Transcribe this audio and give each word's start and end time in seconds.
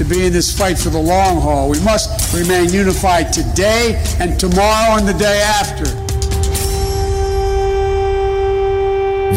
to 0.00 0.04
be 0.06 0.26
in 0.26 0.32
this 0.32 0.50
fight 0.50 0.78
for 0.78 0.90
the 0.90 0.98
long 0.98 1.38
haul. 1.42 1.68
We 1.68 1.78
must 1.80 2.32
remain 2.32 2.72
unified 2.72 3.34
today 3.34 4.00
and 4.18 4.38
tomorrow 4.38 4.96
and 4.96 5.06
the 5.06 5.12
day 5.12 5.42
after. 5.42 5.84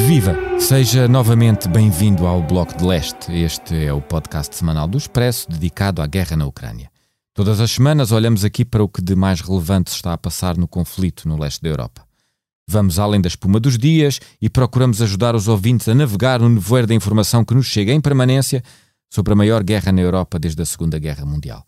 Viva! 0.08 0.38
Seja 0.60 1.10
novamente 1.10 1.68
bem-vindo 1.68 2.26
ao 2.26 2.42
Bloco 2.42 2.78
de 2.78 2.86
Leste. 2.86 3.30
Este 3.34 3.88
é 3.88 3.92
o 3.92 4.02
podcast 4.02 4.56
semanal 4.56 4.88
do 4.88 4.98
Expresso 4.98 5.52
dedicado 5.52 6.02
à 6.02 6.08
guerra 6.08 6.38
na 6.38 6.46
Ucrânia. 6.46 6.90
Todas 7.34 7.60
as 7.60 7.72
semanas 7.72 8.14
olhamos 8.14 8.46
aqui 8.46 8.64
para 8.64 8.82
o 8.82 8.88
que 8.88 9.02
de 9.02 9.16
mais 9.16 9.42
relevante 9.42 9.92
está 9.92 10.14
a 10.14 10.18
passar 10.18 10.56
no 10.56 10.68
conflito 10.68 11.28
no 11.28 11.38
leste 11.38 11.62
da 11.62 11.68
Europa. 11.68 12.04
Vamos 12.70 12.98
além 13.00 13.20
da 13.20 13.28
espuma 13.28 13.60
dos 13.60 13.78
dias 13.78 14.22
e 14.42 14.50
procuramos 14.50 15.02
ajudar 15.02 15.36
os 15.36 15.50
ouvintes 15.50 15.90
a 15.90 15.94
navegar 15.94 16.40
no 16.40 16.48
nevoeiro 16.48 16.88
da 16.88 16.94
informação 16.94 17.44
que 17.44 17.54
nos 17.54 17.66
chega 17.66 17.92
em 17.92 18.00
permanência 18.00 18.64
sobre 19.14 19.34
a 19.34 19.36
maior 19.36 19.64
guerra 19.64 19.92
na 19.92 20.02
Europa 20.02 20.40
desde 20.40 20.64
a 20.64 20.66
Segunda 20.66 20.98
Guerra 20.98 21.24
Mundial. 21.24 21.64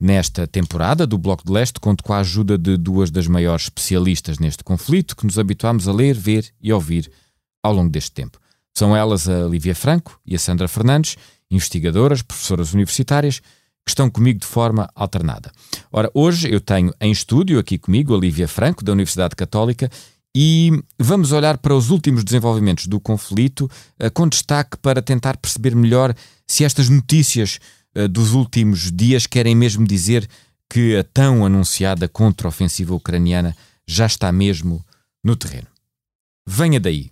Nesta 0.00 0.46
temporada 0.46 1.04
do 1.04 1.18
Bloco 1.18 1.44
de 1.44 1.50
Leste, 1.50 1.80
conto 1.80 2.04
com 2.04 2.12
a 2.12 2.20
ajuda 2.20 2.56
de 2.56 2.76
duas 2.76 3.10
das 3.10 3.26
maiores 3.26 3.64
especialistas 3.64 4.38
neste 4.38 4.62
conflito 4.62 5.16
que 5.16 5.26
nos 5.26 5.36
habituámos 5.36 5.88
a 5.88 5.92
ler, 5.92 6.14
ver 6.14 6.48
e 6.60 6.72
ouvir 6.72 7.10
ao 7.64 7.74
longo 7.74 7.90
deste 7.90 8.12
tempo. 8.12 8.38
São 8.72 8.96
elas 8.96 9.28
a 9.28 9.44
Lívia 9.44 9.74
Franco 9.74 10.20
e 10.24 10.36
a 10.36 10.38
Sandra 10.38 10.68
Fernandes, 10.68 11.16
investigadoras, 11.50 12.22
professoras 12.22 12.72
universitárias, 12.72 13.40
que 13.40 13.90
estão 13.90 14.08
comigo 14.08 14.38
de 14.38 14.46
forma 14.46 14.88
alternada. 14.94 15.50
Ora, 15.90 16.08
hoje 16.14 16.48
eu 16.48 16.60
tenho 16.60 16.94
em 17.00 17.10
estúdio 17.10 17.58
aqui 17.58 17.76
comigo 17.76 18.14
a 18.14 18.18
Lívia 18.18 18.46
Franco, 18.46 18.84
da 18.84 18.92
Universidade 18.92 19.34
Católica, 19.34 19.90
e 20.35 20.71
vamos 20.97 21.31
olhar 21.31 21.57
para 21.57 21.75
os 21.75 21.89
últimos 21.89 22.23
desenvolvimentos 22.23 22.87
do 22.87 22.99
conflito, 22.99 23.69
eh, 23.97 24.09
com 24.09 24.27
destaque 24.27 24.77
para 24.77 25.01
tentar 25.01 25.37
perceber 25.37 25.75
melhor 25.75 26.15
se 26.47 26.63
estas 26.63 26.89
notícias 26.89 27.59
eh, 27.95 28.07
dos 28.07 28.33
últimos 28.33 28.91
dias 28.91 29.25
querem 29.25 29.55
mesmo 29.55 29.85
dizer 29.85 30.29
que 30.69 30.95
a 30.95 31.03
tão 31.03 31.45
anunciada 31.45 32.07
contraofensiva 32.07 32.93
ucraniana 32.93 33.55
já 33.87 34.05
está 34.05 34.31
mesmo 34.31 34.85
no 35.23 35.35
terreno. 35.35 35.67
Venha 36.45 36.79
daí. 36.79 37.11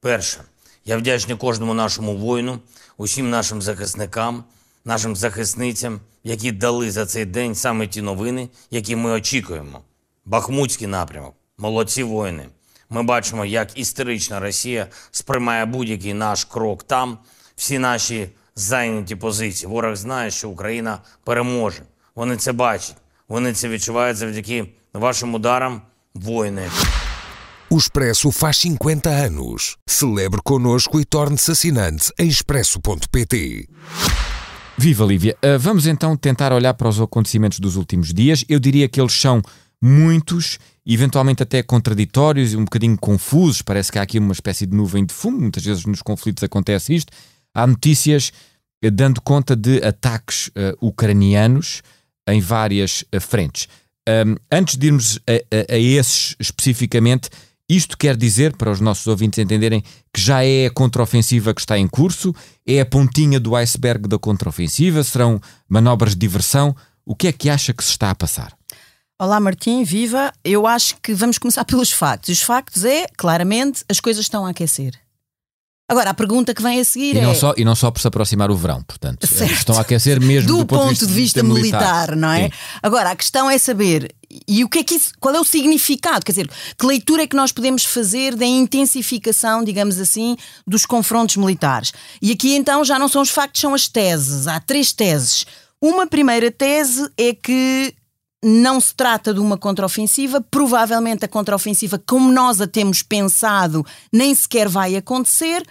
Перше, 0.00 0.40
я 0.84 0.96
вдячний 0.96 1.36
кожному 1.36 1.74
нашому 1.74 2.16
воїну, 2.16 2.60
усім 2.96 3.30
нашим 3.30 3.62
захисникам, 3.62 4.44
нашим 4.84 5.16
захисницям, 5.16 6.00
які 6.24 6.52
дали 6.52 6.90
за 6.90 7.06
цей 7.06 7.24
день 7.24 7.54
саме 7.54 7.86
ті 7.86 8.02
новини, 8.02 8.48
які 8.70 8.96
ми 8.96 9.10
очікуємо. 9.10 9.80
Бахмутський 10.24 10.86
напрямок. 10.86 11.34
Молодці 11.58 12.02
воїни. 12.02 12.46
Ми 12.90 13.02
бачимо, 13.02 13.44
як 13.44 13.78
істерична 13.78 14.40
Росія 14.40 14.86
сприймає 15.10 15.64
будь-який 15.64 16.14
наш 16.14 16.44
крок 16.44 16.82
там, 16.82 17.18
всі 17.56 17.78
наші 17.78 18.28
зайняті 18.56 19.16
позиції. 19.16 19.72
Ворог 19.72 19.96
знає, 19.96 20.30
що 20.30 20.48
Україна 20.48 20.98
переможе. 21.24 21.82
Вони 22.14 22.36
це 22.36 22.52
бачать. 22.52 22.96
Вони 23.28 23.52
це 23.52 23.68
відчувають 23.68 24.16
завдяки 24.16 24.66
вашим 24.92 25.34
ударам, 25.34 25.82
воїни. 26.14 26.70
O 27.72 27.76
Expresso 27.76 28.32
faz 28.32 28.58
50 28.58 29.06
anos. 29.06 29.76
Celebre 29.86 30.40
connosco 30.42 30.98
e 30.98 31.04
torne-se 31.04 31.52
assinante 31.52 32.12
em 32.18 32.28
expresso.pt. 32.28 33.68
Viva 34.76 35.04
Lívia! 35.04 35.36
Uh, 35.44 35.56
vamos 35.56 35.86
então 35.86 36.16
tentar 36.16 36.52
olhar 36.52 36.74
para 36.74 36.88
os 36.88 37.00
acontecimentos 37.00 37.60
dos 37.60 37.76
últimos 37.76 38.12
dias. 38.12 38.44
Eu 38.48 38.58
diria 38.58 38.88
que 38.88 39.00
eles 39.00 39.12
são 39.12 39.40
muitos, 39.81 40.57
eventualmente 40.85 41.43
até 41.43 41.61
contraditórios 41.63 42.53
e 42.53 42.57
um 42.57 42.63
bocadinho 42.65 42.97
confusos. 42.97 43.61
Parece 43.61 43.91
que 43.91 43.99
há 43.99 44.01
aqui 44.01 44.19
uma 44.19 44.33
espécie 44.33 44.65
de 44.65 44.75
nuvem 44.75 45.05
de 45.05 45.13
fumo. 45.13 45.39
Muitas 45.39 45.63
vezes 45.63 45.85
nos 45.85 46.01
conflitos 46.01 46.43
acontece 46.43 46.93
isto. 46.93 47.11
Há 47.53 47.65
notícias 47.65 48.31
uh, 48.83 48.91
dando 48.91 49.21
conta 49.21 49.55
de 49.55 49.83
ataques 49.83 50.47
uh, 50.47 50.75
ucranianos 50.81 51.81
em 52.27 52.41
várias 52.41 53.05
frentes. 53.21 53.67
Um, 54.07 54.35
antes 54.51 54.77
de 54.77 54.87
irmos 54.87 55.19
a, 55.27 55.73
a, 55.73 55.75
a 55.75 55.77
esses 55.77 56.35
especificamente, 56.39 57.29
isto 57.67 57.97
quer 57.97 58.15
dizer, 58.15 58.55
para 58.55 58.69
os 58.69 58.79
nossos 58.79 59.07
ouvintes 59.07 59.39
entenderem, 59.39 59.81
que 60.13 60.21
já 60.21 60.43
é 60.43 60.67
a 60.67 60.71
contraofensiva 60.71 61.53
que 61.53 61.61
está 61.61 61.77
em 61.79 61.87
curso, 61.87 62.33
é 62.65 62.79
a 62.79 62.85
pontinha 62.85 63.39
do 63.39 63.55
iceberg 63.55 64.07
da 64.07 64.19
contraofensiva, 64.19 65.03
serão 65.03 65.41
manobras 65.67 66.11
de 66.11 66.19
diversão. 66.19 66.75
O 67.03 67.15
que 67.15 67.27
é 67.27 67.31
que 67.31 67.49
acha 67.49 67.73
que 67.73 67.83
se 67.83 67.91
está 67.91 68.11
a 68.11 68.15
passar? 68.15 68.55
Olá 69.17 69.39
Martim, 69.39 69.81
viva! 69.85 70.33
Eu 70.43 70.67
acho 70.67 70.97
que 71.01 71.13
vamos 71.13 71.37
começar 71.37 71.63
pelos 71.65 71.89
factos. 71.89 72.29
Os 72.29 72.41
factos 72.41 72.83
é, 72.83 73.07
claramente, 73.15 73.81
as 73.87 74.01
coisas 74.01 74.25
estão 74.25 74.45
a 74.45 74.49
aquecer. 74.49 74.93
Agora, 75.89 76.09
a 76.09 76.13
pergunta 76.13 76.53
que 76.53 76.61
vem 76.61 76.81
a 76.81 76.83
seguir 76.83 77.15
e 77.15 77.19
é. 77.19 77.21
Não 77.21 77.33
só, 77.33 77.53
e 77.55 77.63
não 77.63 77.75
só 77.75 77.91
por 77.91 78.01
se 78.01 78.07
aproximar 78.09 78.51
o 78.51 78.57
verão, 78.57 78.83
portanto. 78.83 79.25
Certo. 79.25 79.53
Estão 79.53 79.77
a 79.77 79.81
aquecer 79.81 80.19
mesmo 80.19 80.49
do, 80.49 80.57
do, 80.57 80.65
ponto, 80.65 81.07
de 81.07 81.13
vista, 81.13 81.41
militar, 81.41 82.09
militar, 82.09 82.15
não 82.17 82.29
é? 82.29 82.45
Sim. 82.45 82.51
Agora, 82.83 83.11
a 83.11 83.15
questão 83.15 83.49
é 83.49 83.57
saber 83.57 84.13
e 84.45 84.65
o 84.65 84.69
que 84.69 84.79
é 84.79 84.83
que 84.83 84.95
isso, 84.95 85.13
qual 85.17 85.33
é 85.33 85.39
o 85.39 85.45
significado? 85.45 86.25
Quer 86.25 86.33
dizer, 86.33 86.49
que 86.77 86.85
leitura 86.85 87.23
é 87.23 87.27
que 87.27 87.37
nós 87.37 87.53
podemos 87.53 87.85
fazer 87.85 88.35
da 88.35 88.45
intensificação, 88.45 89.63
digamos 89.63 89.97
assim, 89.97 90.35
dos 90.67 90.85
confrontos 90.85 91.37
militares? 91.37 91.93
E 92.21 92.33
aqui 92.33 92.53
então 92.53 92.83
já 92.83 92.99
não 92.99 93.07
são 93.07 93.21
os 93.21 93.29
factos, 93.29 93.61
são 93.61 93.73
as 93.73 93.87
teses. 93.87 94.47
Há 94.47 94.59
três 94.59 94.91
teses. 94.91 95.45
Uma 95.81 96.05
primeira 96.05 96.51
tese 96.51 97.09
é 97.17 97.33
que 97.33 97.93
não 98.47 98.79
se 98.79 98.93
trata 98.93 99.33
de 99.33 99.39
uma 99.39 99.57
contraofensiva, 99.57 100.39
provavelmente 100.39 101.25
a 101.25 101.27
contraofensiva, 101.27 102.01
como 102.05 102.31
nós 102.31 102.61
a 102.61 102.67
temos 102.67 103.01
pensado, 103.01 103.83
nem 104.13 104.35
sequer 104.35 104.69
vai 104.69 104.95
acontecer. 104.95 105.61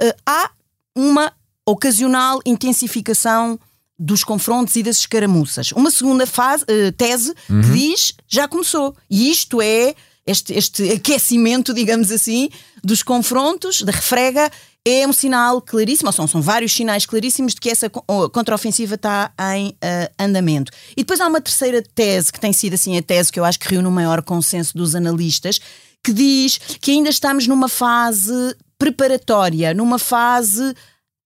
Uh, 0.00 0.12
há 0.26 0.50
uma 0.96 1.32
ocasional 1.64 2.40
intensificação 2.44 3.58
dos 3.96 4.24
confrontos 4.24 4.74
e 4.74 4.82
das 4.82 4.96
escaramuças. 4.98 5.70
Uma 5.72 5.90
segunda 5.92 6.26
fase, 6.26 6.64
uh, 6.64 6.90
tese 6.92 7.32
Uhum. 7.48 7.60
que 7.62 7.68
diz 7.70 8.14
já 8.26 8.48
começou. 8.48 8.96
E 9.08 9.30
isto 9.30 9.62
é 9.62 9.94
este, 10.26 10.54
este 10.54 10.90
aquecimento, 10.92 11.74
digamos 11.74 12.10
assim, 12.10 12.48
dos 12.82 13.02
confrontos, 13.02 13.82
da 13.82 13.92
refrega, 13.92 14.50
é 14.86 15.06
um 15.06 15.12
sinal 15.12 15.62
claríssimo, 15.62 16.08
ou 16.08 16.12
são, 16.12 16.26
são 16.26 16.42
vários 16.42 16.72
sinais 16.72 17.06
claríssimos 17.06 17.54
de 17.54 17.60
que 17.60 17.70
essa 17.70 17.88
contraofensiva 17.88 18.96
está 18.96 19.32
em 19.56 19.74
eh, 19.80 20.10
andamento. 20.18 20.70
E 20.92 20.96
depois 20.96 21.20
há 21.20 21.26
uma 21.26 21.40
terceira 21.40 21.82
tese, 21.94 22.30
que 22.30 22.38
tem 22.38 22.52
sido 22.52 22.74
assim 22.74 22.96
a 22.98 23.02
tese 23.02 23.32
que 23.32 23.40
eu 23.40 23.44
acho 23.44 23.58
que 23.58 23.68
reúne 23.68 23.88
o 23.88 23.90
maior 23.90 24.22
consenso 24.22 24.76
dos 24.76 24.94
analistas, 24.94 25.58
que 26.02 26.12
diz 26.12 26.58
que 26.82 26.90
ainda 26.90 27.08
estamos 27.08 27.46
numa 27.46 27.68
fase 27.68 28.54
preparatória, 28.78 29.72
numa 29.72 29.98
fase 29.98 30.74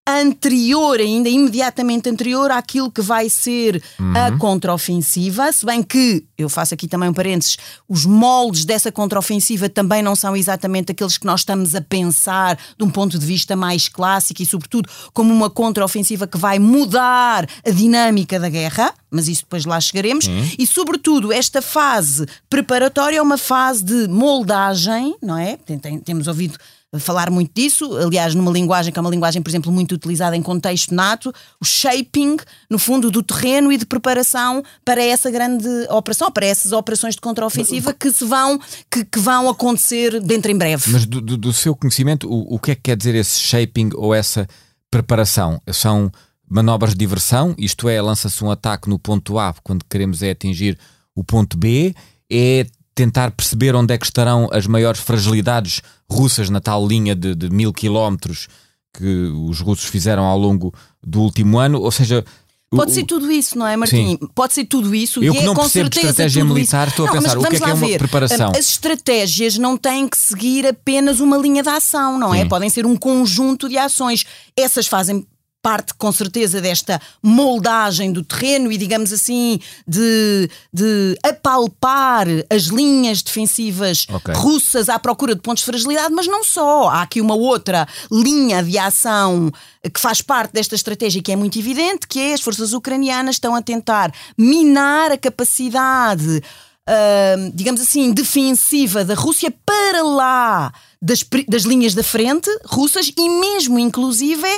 anterior, 0.08 0.98
ainda 0.98 1.28
imediatamente 1.28 2.08
anterior 2.08 2.50
àquilo 2.50 2.90
que 2.90 3.02
vai 3.02 3.28
ser 3.28 3.82
a 4.14 4.32
contraofensiva, 4.38 5.52
se 5.52 5.66
bem 5.66 5.82
que, 5.82 6.24
eu 6.36 6.48
faço 6.48 6.72
aqui 6.74 6.86
também 6.88 7.08
um 7.08 7.12
parênteses, 7.14 7.56
os 7.88 8.06
moldes 8.06 8.64
dessa 8.64 8.90
contraofensiva 8.90 9.68
também 9.68 10.02
não 10.02 10.16
são 10.16 10.36
exatamente 10.36 10.92
aqueles 10.92 11.18
que 11.18 11.26
nós 11.26 11.40
estamos 11.40 11.74
a 11.74 11.80
pensar 11.80 12.56
de 12.78 12.84
um 12.84 12.90
ponto 12.90 13.18
de 13.18 13.26
vista 13.26 13.54
mais 13.56 13.88
clássico 13.88 14.42
e, 14.42 14.46
sobretudo, 14.46 14.88
como 15.12 15.32
uma 15.34 15.50
contraofensiva 15.50 16.26
que 16.26 16.38
vai 16.38 16.58
mudar 16.58 17.46
a 17.66 17.70
dinâmica 17.70 18.38
da 18.38 18.48
guerra, 18.48 18.94
mas 19.10 19.28
isso 19.28 19.42
depois 19.42 19.64
lá 19.64 19.80
chegaremos, 19.80 20.26
e, 20.58 20.66
sobretudo, 20.66 21.32
esta 21.32 21.60
fase 21.60 22.26
preparatória 22.48 23.18
é 23.18 23.22
uma 23.22 23.38
fase 23.38 23.84
de 23.84 24.06
moldagem, 24.08 25.14
não 25.22 25.36
é? 25.36 25.56
Tem- 25.56 25.78
tem- 25.78 25.98
temos 25.98 26.26
ouvido 26.28 26.56
falar 26.98 27.30
muito 27.30 27.50
disso, 27.54 27.96
aliás, 27.98 28.34
numa 28.34 28.50
linguagem 28.50 28.90
que 28.90 28.98
é 28.98 29.02
uma 29.02 29.10
linguagem, 29.10 29.42
por 29.42 29.50
exemplo, 29.50 29.70
muito 29.70 29.94
utilizada 29.94 30.34
em 30.34 30.42
contexto 30.42 30.94
nato, 30.94 31.30
o 31.60 31.64
shaping, 31.64 32.36
no 32.70 32.78
fundo, 32.78 33.10
do 33.10 33.22
terreno 33.22 33.70
e 33.70 33.76
de 33.76 33.84
preparação 33.84 34.62
para 34.84 35.02
essa 35.02 35.30
grande 35.30 35.68
operação, 35.90 36.30
para 36.32 36.46
essas 36.46 36.72
operações 36.72 37.14
de 37.14 37.20
contraofensiva 37.20 37.92
que 37.92 38.10
se 38.10 38.24
vão, 38.24 38.58
que, 38.90 39.04
que 39.04 39.18
vão 39.18 39.50
acontecer 39.50 40.18
dentro 40.22 40.50
em 40.50 40.56
breve. 40.56 40.90
Mas 40.90 41.04
do, 41.04 41.20
do- 41.20 41.36
do 41.36 41.52
seu 41.52 41.76
conhecimento, 41.76 42.26
o, 42.26 42.54
o 42.54 42.58
que 42.58 42.70
é 42.70 42.74
que 42.74 42.80
quer 42.82 42.96
dizer 42.96 43.14
esse 43.14 43.38
shaping 43.38 43.90
ou 43.94 44.14
essa 44.14 44.46
preparação? 44.90 45.60
São 45.72 46.10
manobras 46.48 46.92
de 46.92 46.98
diversão, 46.98 47.54
isto 47.58 47.88
é, 47.88 48.00
lança-se 48.00 48.42
um 48.42 48.50
ataque 48.50 48.88
no 48.88 48.98
ponto 48.98 49.38
A 49.38 49.54
quando 49.62 49.84
queremos 49.84 50.22
é 50.22 50.30
atingir 50.30 50.78
o 51.14 51.22
ponto 51.22 51.58
B, 51.58 51.94
é 52.32 52.64
tentar 52.98 53.30
perceber 53.30 53.76
onde 53.76 53.94
é 53.94 53.98
que 53.98 54.04
estarão 54.04 54.48
as 54.52 54.66
maiores 54.66 55.00
fragilidades 55.00 55.80
russas 56.10 56.50
na 56.50 56.60
tal 56.60 56.84
linha 56.84 57.14
de, 57.14 57.32
de 57.32 57.48
mil 57.48 57.72
quilómetros 57.72 58.48
que 58.92 59.32
os 59.48 59.60
russos 59.60 59.84
fizeram 59.84 60.24
ao 60.24 60.36
longo 60.36 60.74
do 61.00 61.20
último 61.20 61.60
ano, 61.60 61.80
ou 61.80 61.92
seja, 61.92 62.24
Pode 62.70 62.92
ser 62.92 63.04
tudo 63.04 63.30
isso, 63.30 63.56
não 63.56 63.66
é, 63.66 63.76
Martim? 63.76 64.18
Sim. 64.20 64.28
Pode 64.34 64.52
ser 64.52 64.64
tudo 64.66 64.94
isso. 64.94 65.22
Eu 65.24 65.32
e 65.32 65.36
que 65.36 65.42
é 65.42 65.46
não 65.46 65.54
com 65.54 65.62
percebo 65.62 65.88
de 65.88 65.94
certeza 65.94 66.10
estratégia 66.10 66.44
militar, 66.44 66.88
isso. 66.88 66.90
estou 66.90 67.06
a 67.06 67.14
Não, 67.14 67.22
pensar, 67.22 67.38
o 67.38 67.40
que 67.40 67.46
é 67.46 67.50
que 67.50 67.56
é 67.64 67.66
lá 67.66 67.72
uma 67.74 67.86
ver. 67.86 67.98
preparação? 67.98 68.50
As 68.50 68.68
estratégias 68.68 69.56
não 69.56 69.76
têm 69.78 70.06
que 70.06 70.18
seguir 70.18 70.66
apenas 70.66 71.18
uma 71.20 71.38
linha 71.38 71.62
de 71.62 71.68
ação, 71.70 72.18
não 72.18 72.34
é? 72.34 72.42
Sim. 72.42 72.48
Podem 72.48 72.68
ser 72.68 72.84
um 72.84 72.94
conjunto 72.94 73.70
de 73.70 73.78
ações. 73.78 74.26
Essas 74.54 74.86
fazem 74.86 75.26
parte 75.68 75.92
com 75.98 76.10
certeza 76.10 76.62
desta 76.62 76.98
moldagem 77.22 78.10
do 78.10 78.24
terreno 78.24 78.72
e 78.72 78.78
digamos 78.78 79.12
assim 79.12 79.60
de, 79.86 80.48
de 80.72 81.14
apalpar 81.22 82.26
as 82.48 82.62
linhas 82.62 83.22
defensivas 83.22 84.06
Ok. 84.10 84.32
russas 84.34 84.88
à 84.88 84.98
procura 84.98 85.34
de 85.34 85.42
pontos 85.42 85.62
de 85.62 85.66
fragilidade, 85.66 86.14
mas 86.14 86.26
não 86.26 86.42
só. 86.42 86.88
Há 86.88 87.02
aqui 87.02 87.20
uma 87.20 87.34
outra 87.34 87.86
linha 88.10 88.62
de 88.62 88.78
ação 88.78 89.52
que 89.92 90.00
faz 90.00 90.22
parte 90.22 90.54
desta 90.54 90.74
estratégia 90.74 91.22
que 91.22 91.32
é 91.32 91.36
muito 91.36 91.58
evidente, 91.58 92.06
que 92.08 92.18
é 92.18 92.32
as 92.32 92.40
forças 92.40 92.72
ucranianas 92.72 93.34
estão 93.34 93.54
a 93.54 93.60
tentar 93.60 94.10
minar 94.38 95.12
a 95.12 95.18
capacidade, 95.18 96.42
ah, 96.86 97.36
digamos 97.52 97.82
assim, 97.82 98.10
defensiva 98.10 99.04
da 99.04 99.14
Rússia 99.14 99.52
para 99.66 100.02
lá 100.02 100.72
das, 101.00 101.22
das 101.46 101.62
linhas 101.62 101.94
da 101.94 102.02
frente 102.02 102.48
russas 102.64 103.12
e 103.16 103.28
mesmo, 103.28 103.78
inclusive, 103.78 104.48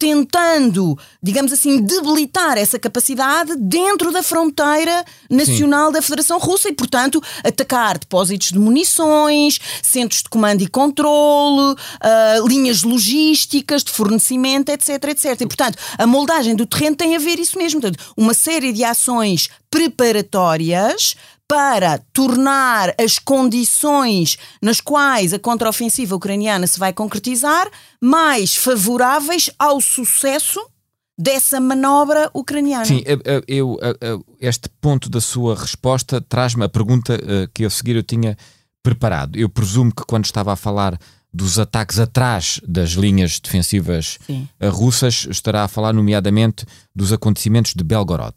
tentando, 0.00 0.98
digamos 1.22 1.52
assim, 1.52 1.78
debilitar 1.82 2.56
essa 2.56 2.78
capacidade 2.78 3.54
dentro 3.56 4.10
da 4.10 4.22
fronteira 4.22 5.04
nacional 5.28 5.92
da 5.92 6.00
Federação 6.00 6.38
Russa 6.38 6.70
e, 6.70 6.72
portanto, 6.72 7.22
atacar 7.44 7.98
depósitos 7.98 8.48
de 8.48 8.58
munições, 8.58 9.60
centros 9.82 10.22
de 10.22 10.30
comando 10.30 10.62
e 10.62 10.66
controle, 10.66 11.76
ah, 12.00 12.36
linhas 12.48 12.82
logísticas 12.82 13.84
de 13.84 13.90
fornecimento, 13.90 14.70
etc, 14.70 15.04
etc. 15.10 15.38
E, 15.42 15.46
portanto, 15.46 15.76
a 15.98 16.06
moldagem 16.06 16.56
do 16.56 16.64
terreno 16.64 16.96
tem 16.96 17.14
a 17.14 17.18
ver 17.18 17.38
isso 17.38 17.58
mesmo. 17.58 17.78
Portanto, 17.78 18.02
uma 18.16 18.32
série 18.32 18.72
de 18.72 18.82
ações 18.82 19.50
preparatórias 19.70 21.14
para 21.50 21.98
tornar 22.12 22.94
as 22.96 23.18
condições 23.18 24.38
nas 24.62 24.80
quais 24.80 25.32
a 25.34 25.38
contraofensiva 25.38 26.14
ucraniana 26.14 26.64
se 26.64 26.78
vai 26.78 26.92
concretizar 26.92 27.68
mais 28.00 28.54
favoráveis 28.54 29.50
ao 29.58 29.80
sucesso 29.80 30.64
dessa 31.18 31.58
manobra 31.60 32.30
ucraniana. 32.32 32.84
Sim, 32.84 33.02
eu, 33.04 33.20
eu- 33.24 33.42
eu- 33.48 33.78
eu- 34.00 34.24
este 34.40 34.68
ponto 34.80 35.10
da 35.10 35.20
sua 35.20 35.56
resposta 35.56 36.20
traz-me 36.20 36.64
a 36.64 36.68
pergunta 36.68 37.14
eh, 37.20 37.48
que 37.52 37.64
a 37.64 37.70
seguir 37.70 37.96
eu 37.96 38.04
tinha 38.04 38.38
preparado. 38.80 39.36
Eu 39.36 39.48
presumo 39.48 39.92
que 39.92 40.04
quando 40.06 40.26
estava 40.26 40.52
a 40.52 40.56
falar 40.56 40.96
dos 41.34 41.58
ataques 41.58 41.98
atrás 41.98 42.60
das 42.66 42.90
linhas 42.90 43.40
defensivas 43.40 44.18
Sim. 44.24 44.48
eh, 44.60 44.68
russas, 44.68 45.26
estará 45.28 45.64
a 45.64 45.68
falar 45.68 45.92
nomeadamente 45.92 46.64
dos 46.94 47.12
acontecimentos 47.12 47.74
de 47.74 47.82
Belgorod. 47.82 48.34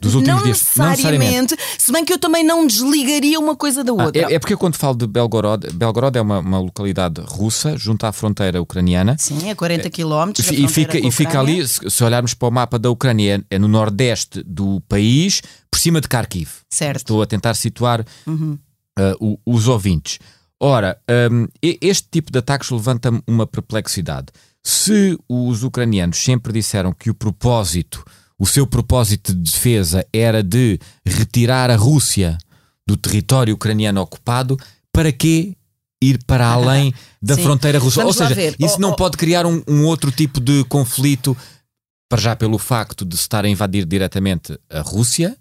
Dos 0.00 0.14
últimos 0.14 0.38
não 0.38 0.44
dias. 0.44 0.62
Não 0.76 0.88
necessariamente, 0.88 1.56
se 1.78 1.92
bem 1.92 2.04
que 2.04 2.12
eu 2.12 2.18
também 2.18 2.42
não 2.42 2.66
desligaria 2.66 3.38
uma 3.38 3.54
coisa 3.54 3.84
da 3.84 3.92
Ah, 3.92 4.04
outra. 4.06 4.22
é, 4.30 4.34
é 4.34 4.38
porque 4.38 4.54
eu 4.54 4.58
quando 4.58 4.76
falo 4.76 4.94
de 4.96 5.06
Belgorod, 5.06 5.70
Belgorod 5.74 6.16
é 6.16 6.22
uma, 6.22 6.38
uma 6.38 6.58
localidade 6.58 7.20
russa 7.20 7.76
junto 7.76 8.06
à 8.06 8.12
fronteira 8.12 8.62
ucraniana. 8.62 9.16
Sim, 9.18 9.50
a 9.50 9.54
40 9.54 9.90
km. 9.90 10.32
E 10.52 10.68
fica, 10.68 10.98
e 10.98 11.10
fica 11.10 11.38
ali, 11.38 11.66
se, 11.68 11.80
se 11.90 12.02
olharmos 12.02 12.32
para 12.32 12.48
o 12.48 12.50
mapa 12.50 12.78
da 12.78 12.90
Ucrânia, 12.90 13.44
é, 13.50 13.56
é 13.56 13.58
no 13.58 13.68
nordeste 13.68 14.42
do 14.46 14.80
país, 14.88 15.42
por 15.70 15.78
cima 15.78 16.00
de 16.00 16.08
Kharkiv. 16.08 16.48
Certo. 16.70 16.98
Estou 16.98 17.20
a 17.22 17.26
tentar 17.26 17.52
situar 17.54 18.04
Uhum. 18.26 18.58
uh, 18.98 19.38
os 19.44 19.68
ouvintes. 19.68 20.18
Ora, 20.58 20.96
um, 21.30 21.46
este 21.62 22.08
tipo 22.10 22.32
de 22.32 22.38
ataques 22.38 22.70
levanta-me 22.70 23.20
uma 23.26 23.46
perplexidade. 23.46 24.28
Se 24.62 25.18
os 25.28 25.62
ucranianos 25.62 26.16
sempre 26.16 26.54
disseram 26.54 26.90
que 26.94 27.10
o 27.10 27.14
propósito, 27.14 28.02
o 28.38 28.46
seu 28.46 28.66
propósito 28.66 29.32
de 29.34 29.50
defesa 29.50 30.06
era 30.12 30.42
de 30.42 30.78
retirar 31.06 31.70
a 31.70 31.76
Rússia 31.76 32.36
do 32.86 32.96
território 32.96 33.54
ucraniano 33.54 34.00
ocupado, 34.00 34.58
para 34.92 35.10
quê 35.10 35.56
ir 36.02 36.22
para 36.26 36.46
além 36.46 36.92
da 37.22 37.34
Sim. 37.34 37.42
fronteira 37.44 37.78
russa? 37.78 38.00
Vamos 38.00 38.20
Ou 38.20 38.28
seja, 38.28 38.56
isso 38.58 38.76
Oh, 38.76 38.80
não 38.80 38.90
oh. 38.90 38.96
pode 38.96 39.16
criar 39.16 39.46
um, 39.46 39.62
um 39.66 39.84
outro 39.84 40.10
tipo 40.10 40.40
de 40.40 40.64
conflito, 40.64 41.36
para 42.08 42.20
já 42.20 42.36
pelo 42.36 42.58
facto 42.58 43.04
de 43.04 43.16
se 43.16 43.22
estar 43.22 43.44
a 43.44 43.48
invadir 43.48 43.86
diretamente 43.86 44.58
a 44.70 44.80
Rússia, 44.80 45.36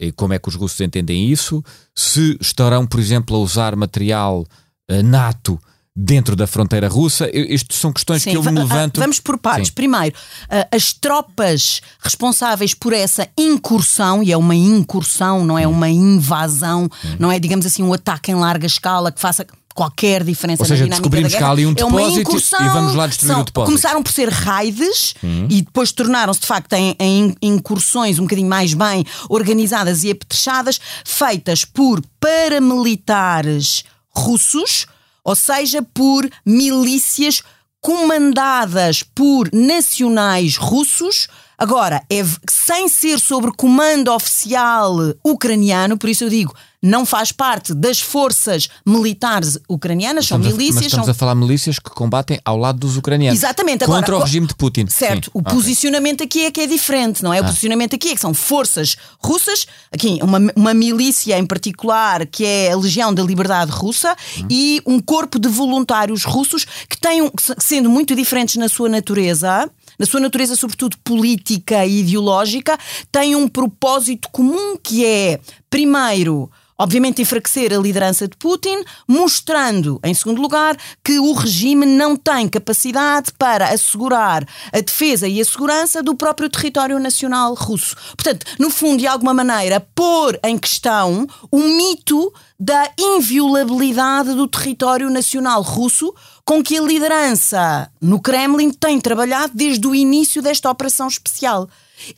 e 0.00 0.12
como 0.12 0.32
é 0.32 0.38
que 0.38 0.48
os 0.48 0.54
russos 0.54 0.80
entendem 0.80 1.30
isso, 1.30 1.62
se 1.94 2.38
estarão, 2.40 2.86
por 2.86 3.00
exemplo, 3.00 3.36
a 3.36 3.40
usar 3.40 3.74
material 3.74 4.46
eh, 4.88 5.02
NATO 5.02 5.60
dentro 6.00 6.36
da 6.36 6.46
fronteira 6.46 6.88
russa. 6.88 7.28
Isto 7.34 7.74
são 7.74 7.92
questões 7.92 8.22
Sim, 8.22 8.30
que 8.30 8.36
eu 8.36 8.42
me 8.42 8.48
ah, 8.50 8.62
levanto. 8.62 9.00
Vamos 9.00 9.18
por 9.18 9.36
partes. 9.36 9.68
Sim. 9.68 9.74
Primeiro, 9.74 10.14
ah, 10.48 10.68
as 10.70 10.92
tropas 10.92 11.80
responsáveis 12.00 12.72
por 12.72 12.92
essa 12.92 13.28
incursão, 13.36 14.22
e 14.22 14.30
é 14.30 14.36
uma 14.36 14.54
incursão, 14.54 15.44
não 15.44 15.58
é 15.58 15.66
uma 15.66 15.88
invasão, 15.88 16.88
não 17.18 17.32
é, 17.32 17.40
digamos 17.40 17.66
assim, 17.66 17.82
um 17.82 17.92
ataque 17.92 18.30
em 18.30 18.36
larga 18.36 18.66
escala 18.66 19.10
que 19.10 19.20
faça 19.20 19.44
qualquer 19.74 20.24
diferença 20.24 20.62
Ou 20.62 20.66
seja, 20.66 20.84
na 20.86 20.90
descobrimos 20.90 21.30
da 21.32 21.38
que 21.38 21.44
há 21.44 21.50
ali 21.50 21.64
um 21.64 21.70
é 21.70 21.74
depósito 21.74 22.18
e 22.18 22.20
incursão, 22.20 22.72
vamos 22.72 22.94
lá 22.94 23.06
destruir 23.06 23.32
são- 23.32 23.40
o 23.42 23.44
depósito. 23.44 23.70
Começaram 23.70 24.02
por 24.02 24.12
ser 24.12 24.28
raids 24.28 25.14
e 25.48 25.62
depois 25.62 25.92
tornaram-se, 25.92 26.40
de 26.40 26.46
facto, 26.46 26.72
em, 26.74 26.96
em 26.98 27.36
incursões 27.42 28.18
um 28.18 28.22
bocadinho 28.22 28.48
mais 28.48 28.74
bem 28.74 29.04
organizadas 29.28 30.02
e 30.02 30.10
apetrechadas, 30.10 30.80
feitas 31.04 31.64
por 31.64 32.02
paramilitares 32.20 33.84
russos, 34.10 34.86
ou 35.28 35.36
seja, 35.36 35.82
por 35.82 36.26
milícias 36.42 37.42
comandadas 37.82 39.02
por 39.02 39.52
nacionais 39.52 40.56
russos. 40.56 41.28
Agora, 41.58 42.02
é 42.08 42.24
sem 42.48 42.88
ser 42.88 43.18
sobre 43.18 43.50
comando 43.50 44.12
oficial 44.12 44.94
ucraniano, 45.24 45.98
por 45.98 46.08
isso 46.08 46.22
eu 46.22 46.28
digo, 46.28 46.54
não 46.80 47.04
faz 47.04 47.32
parte 47.32 47.74
das 47.74 47.98
forças 48.00 48.68
militares 48.86 49.58
ucranianas, 49.68 50.28
são 50.28 50.38
Estamos 50.38 50.54
a- 50.54 50.56
milícias, 50.56 50.76
mas 50.76 50.86
estamos 50.86 51.06
são 51.06 51.10
a 51.10 51.14
falar 51.14 51.34
milícias 51.34 51.80
que 51.80 51.90
combatem 51.90 52.38
ao 52.44 52.56
lado 52.56 52.78
dos 52.78 52.96
ucranianos. 52.96 53.36
Exatamente, 53.36 53.84
Contra 53.84 53.96
agora, 53.98 54.14
o 54.14 54.18
co- 54.20 54.24
regime 54.24 54.46
de 54.46 54.54
Putin. 54.54 54.86
Certo, 54.88 55.24
Sim. 55.24 55.30
o 55.34 55.40
Ok. 55.40 55.52
posicionamento 55.52 56.22
aqui 56.22 56.44
é 56.44 56.52
que 56.52 56.60
é 56.60 56.66
diferente, 56.68 57.24
não 57.24 57.32
é? 57.34 57.40
O 57.40 57.44
Ah. 57.44 57.48
posicionamento 57.48 57.96
aqui 57.96 58.10
é 58.10 58.14
que 58.14 58.20
são 58.20 58.32
forças 58.32 58.96
russas, 59.18 59.66
aqui 59.92 60.20
uma, 60.22 60.38
uma 60.54 60.72
milícia 60.72 61.36
em 61.36 61.44
particular, 61.44 62.24
que 62.26 62.44
é 62.44 62.70
a 62.70 62.76
Legião 62.76 63.12
da 63.12 63.24
Liberdade 63.24 63.72
Russa, 63.72 64.16
Hum. 64.38 64.46
e 64.48 64.80
um 64.86 65.00
corpo 65.00 65.40
de 65.40 65.48
voluntários 65.48 66.22
russos 66.24 66.64
que 66.88 66.96
têm, 67.00 67.28
sendo 67.58 67.90
muito 67.90 68.14
diferentes 68.14 68.54
na 68.54 68.68
sua 68.68 68.88
natureza, 68.88 69.68
na 69.98 70.06
sua 70.06 70.20
natureza, 70.20 70.54
sobretudo 70.54 70.96
política 70.98 71.84
e 71.84 72.00
ideológica, 72.00 72.78
têm 73.10 73.34
um 73.34 73.48
propósito 73.48 74.28
comum 74.30 74.76
que 74.76 75.04
é, 75.04 75.40
primeiro, 75.68 76.50
obviamente, 76.78 77.20
enfraquecer 77.20 77.72
a 77.72 77.78
liderança 77.78 78.28
de 78.28 78.36
Putin, 78.36 78.84
mostrando, 79.06 79.98
em 80.04 80.14
segundo 80.14 80.40
lugar, 80.40 80.76
que 81.02 81.18
o 81.18 81.32
regime 81.32 81.84
não 81.84 82.14
tem 82.14 82.48
capacidade 82.48 83.32
para 83.36 83.70
assegurar 83.70 84.46
a 84.72 84.80
defesa 84.80 85.26
e 85.26 85.40
a 85.40 85.44
segurança 85.44 86.02
do 86.02 86.14
próprio 86.14 86.48
território 86.48 86.98
nacional 87.00 87.54
russo. 87.54 87.96
Portanto, 88.16 88.46
no 88.58 88.70
fundo, 88.70 88.98
de 88.98 89.06
alguma 89.08 89.34
maneira, 89.34 89.80
pôr 89.94 90.38
em 90.44 90.56
questão 90.56 91.26
o 91.50 91.58
mito 91.58 92.32
da 92.58 92.90
inviolabilidade 92.98 94.34
do 94.34 94.48
território 94.48 95.08
nacional 95.08 95.62
russo 95.62 96.12
com 96.44 96.62
que 96.62 96.76
a 96.76 96.82
liderança 96.82 97.88
no 98.00 98.20
Kremlin 98.20 98.72
tem 98.72 99.00
trabalhado 99.00 99.52
desde 99.54 99.86
o 99.86 99.94
início 99.94 100.42
desta 100.42 100.68
operação 100.68 101.06
especial. 101.06 101.68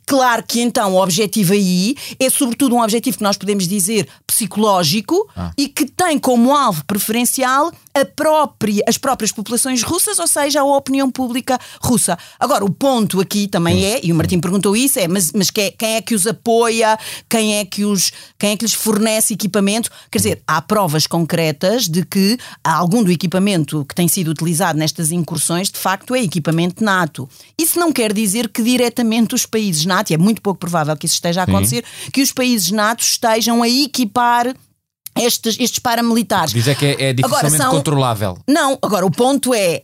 Claro 0.05 0.43
que 0.47 0.61
então 0.61 0.93
o 0.93 1.01
objetivo 1.01 1.53
aí 1.53 1.95
é 2.19 2.29
sobretudo 2.29 2.75
um 2.75 2.81
objetivo 2.81 3.17
que 3.17 3.23
nós 3.23 3.37
podemos 3.37 3.67
dizer 3.67 4.07
psicológico 4.25 5.29
e 5.57 5.67
que 5.67 5.85
tem 5.85 6.17
como 6.17 6.55
alvo 6.55 6.83
preferencial 6.85 7.71
a 7.93 8.05
própria, 8.05 8.83
as 8.87 8.97
próprias 8.97 9.31
populações 9.31 9.83
russas, 9.83 10.17
ou 10.17 10.27
seja, 10.27 10.61
a 10.61 10.63
opinião 10.63 11.11
pública 11.11 11.59
russa. 11.81 12.17
Agora, 12.39 12.63
o 12.63 12.71
ponto 12.71 13.19
aqui 13.19 13.47
também 13.47 13.85
é, 13.85 13.99
e 14.03 14.11
o 14.11 14.15
Martim 14.15 14.39
perguntou 14.39 14.75
isso, 14.75 14.99
é 14.99 15.07
mas, 15.07 15.33
mas 15.33 15.49
quem, 15.49 15.65
é, 15.65 15.71
quem 15.71 15.95
é 15.95 16.01
que 16.01 16.15
os 16.15 16.25
apoia, 16.25 16.97
quem 17.29 17.57
é 17.57 17.65
que, 17.65 17.83
os, 17.83 18.11
quem 18.39 18.51
é 18.51 18.57
que 18.57 18.63
lhes 18.63 18.73
fornece 18.73 19.33
equipamento? 19.33 19.89
Quer 20.09 20.17
dizer, 20.19 20.43
há 20.47 20.61
provas 20.61 21.05
concretas 21.05 21.87
de 21.87 22.05
que 22.05 22.37
algum 22.63 23.03
do 23.03 23.11
equipamento 23.11 23.85
que 23.85 23.93
tem 23.93 24.07
sido 24.07 24.31
utilizado 24.31 24.79
nestas 24.79 25.11
incursões, 25.11 25.69
de 25.69 25.77
facto, 25.77 26.15
é 26.15 26.23
equipamento 26.23 26.83
NATO. 26.83 27.27
Isso 27.57 27.77
não 27.77 27.91
quer 27.91 28.13
dizer 28.13 28.47
que 28.49 28.63
diretamente 28.63 29.35
os 29.35 29.45
países 29.45 29.70
NATO, 29.85 30.11
e 30.11 30.13
é 30.13 30.17
muito 30.17 30.41
pouco 30.41 30.59
provável 30.59 30.95
que 30.97 31.05
isso 31.05 31.15
esteja 31.15 31.43
a 31.43 31.45
Sim. 31.45 31.51
acontecer, 31.51 31.85
que 32.11 32.21
os 32.21 32.31
países 32.31 32.71
NATO 32.71 33.01
estejam 33.01 33.61
a 33.63 33.69
equipar 33.69 34.53
estes, 35.17 35.57
estes 35.59 35.79
paramilitares. 35.79 36.53
Diz 36.53 36.67
é 36.67 36.75
que 36.75 36.85
é, 36.85 36.89
é 36.89 37.09
Agora, 37.09 37.13
dificilmente 37.13 37.57
são- 37.57 37.71
controlável. 37.71 38.37
Não, 38.47 38.77
agora 38.81 39.05
o 39.05 39.11
ponto 39.11 39.53
é: 39.53 39.83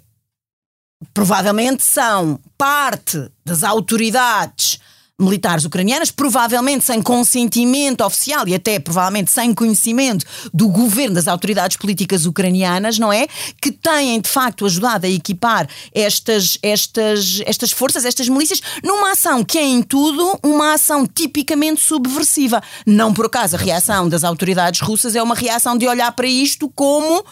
provavelmente 1.14 1.84
são 1.84 2.40
parte 2.58 3.30
das 3.46 3.64
autoridades 3.64 4.80
militares 5.20 5.66
ucranianas, 5.66 6.12
provavelmente 6.12 6.86
sem 6.86 7.02
consentimento 7.02 8.02
oficial 8.04 8.48
e 8.48 8.54
até 8.54 8.78
provavelmente 8.78 9.32
sem 9.32 9.52
conhecimento 9.52 10.24
do 10.54 10.68
governo, 10.68 11.16
das 11.16 11.28
autoridades 11.28 11.76
políticas 11.76 12.28
ucranianas, 12.28 13.00
não 13.00 13.12
é? 13.12 13.28
Que 13.60 13.72
têm 13.72 14.22
de 14.22 14.30
facto 14.30 14.66
ajudado 14.66 15.08
a 15.08 15.10
equipar 15.10 15.68
estas, 15.92 16.60
estas, 16.62 17.42
estas 17.48 17.72
forças, 17.72 18.06
estas 18.06 18.30
milícias, 18.30 18.62
numa 18.84 19.14
ação 19.14 19.44
que 19.44 19.58
é 19.58 19.64
em 19.64 19.82
tudo 19.82 20.38
uma 20.44 20.76
ação 20.76 21.08
tipicamente 21.08 21.82
subversiva. 21.82 22.62
Não 22.86 23.12
por 23.12 23.26
acaso 23.26 23.56
a 23.56 23.60
reação 23.60 24.08
das 24.08 24.24
autoridades 24.24 24.82
russas 24.82 25.16
é 25.16 25.24
uma 25.24 25.34
reação 25.34 25.76
de 25.76 25.88
olhar 25.88 26.12
para 26.12 26.28
isto 26.28 26.72
como 26.76 27.26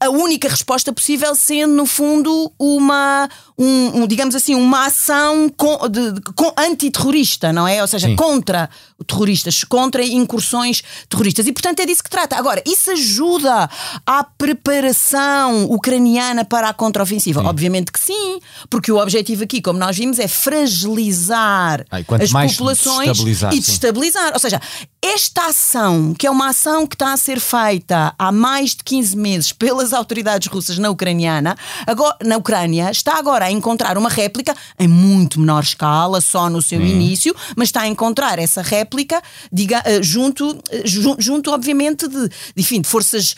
a 0.00 0.10
única 0.10 0.48
resposta 0.48 0.92
possível 0.92 1.34
sendo, 1.34 1.74
no 1.74 1.86
fundo, 1.86 2.52
uma, 2.58 3.28
um, 3.58 4.02
um, 4.02 4.06
digamos 4.06 4.34
assim, 4.34 4.54
uma 4.54 4.86
ação 4.86 5.48
com, 5.56 5.88
de, 5.88 6.12
de, 6.12 6.20
com, 6.34 6.52
antiterrorista, 6.56 7.52
não 7.52 7.66
é? 7.66 7.80
Ou 7.82 7.88
seja, 7.88 8.08
Sim. 8.08 8.16
contra 8.16 8.70
terroristas, 9.06 9.64
contra 9.64 10.04
incursões 10.04 10.82
terroristas. 11.08 11.46
E, 11.46 11.52
portanto, 11.52 11.80
é 11.80 11.86
disso 11.86 12.02
que 12.02 12.10
trata. 12.10 12.36
Agora, 12.36 12.62
isso 12.66 12.90
ajuda 12.90 13.68
à 14.06 14.24
preparação 14.24 15.64
ucraniana 15.66 16.44
para 16.44 16.68
a 16.68 16.74
contraofensiva? 16.74 17.42
Obviamente 17.42 17.92
que 17.92 18.00
sim, 18.00 18.40
porque 18.68 18.90
o 18.90 18.98
objetivo 19.00 19.44
aqui, 19.44 19.60
como 19.60 19.78
nós 19.78 19.96
vimos, 19.96 20.18
é 20.18 20.28
fragilizar 20.28 21.84
as 21.90 22.52
populações 22.52 23.18
e 23.52 23.60
destabilizar. 23.60 24.26
Sim. 24.28 24.32
Ou 24.34 24.40
seja, 24.40 24.60
esta 25.00 25.46
ação, 25.46 26.12
que 26.12 26.26
é 26.26 26.30
uma 26.30 26.48
ação 26.48 26.86
que 26.86 26.96
está 26.96 27.12
a 27.12 27.16
ser 27.16 27.38
feita 27.38 28.14
há 28.18 28.32
mais 28.32 28.70
de 28.70 28.82
15 28.82 29.16
meses 29.16 29.52
pelas 29.52 29.92
autoridades 29.92 30.48
russas 30.48 30.78
na 30.78 30.90
Ucraniana, 30.90 31.56
agora, 31.86 32.16
na 32.24 32.36
Ucrânia, 32.36 32.90
está 32.90 33.16
agora 33.16 33.46
a 33.46 33.50
encontrar 33.50 33.96
uma 33.96 34.08
réplica 34.08 34.56
em 34.78 34.88
muito 34.88 35.38
menor 35.38 35.62
escala, 35.62 36.20
só 36.20 36.50
no 36.50 36.60
seu 36.60 36.80
hum. 36.80 36.84
início, 36.84 37.34
mas 37.56 37.68
está 37.68 37.82
a 37.82 37.88
encontrar 37.88 38.38
essa 38.38 38.60
réplica 38.60 39.22
diga, 39.52 39.82
eh, 39.84 40.02
junto, 40.02 40.58
eh, 40.70 40.82
junto, 40.84 41.52
obviamente, 41.52 42.08
de, 42.08 42.28
de, 42.28 42.34
enfim, 42.56 42.80
de 42.80 42.88
forças 42.88 43.36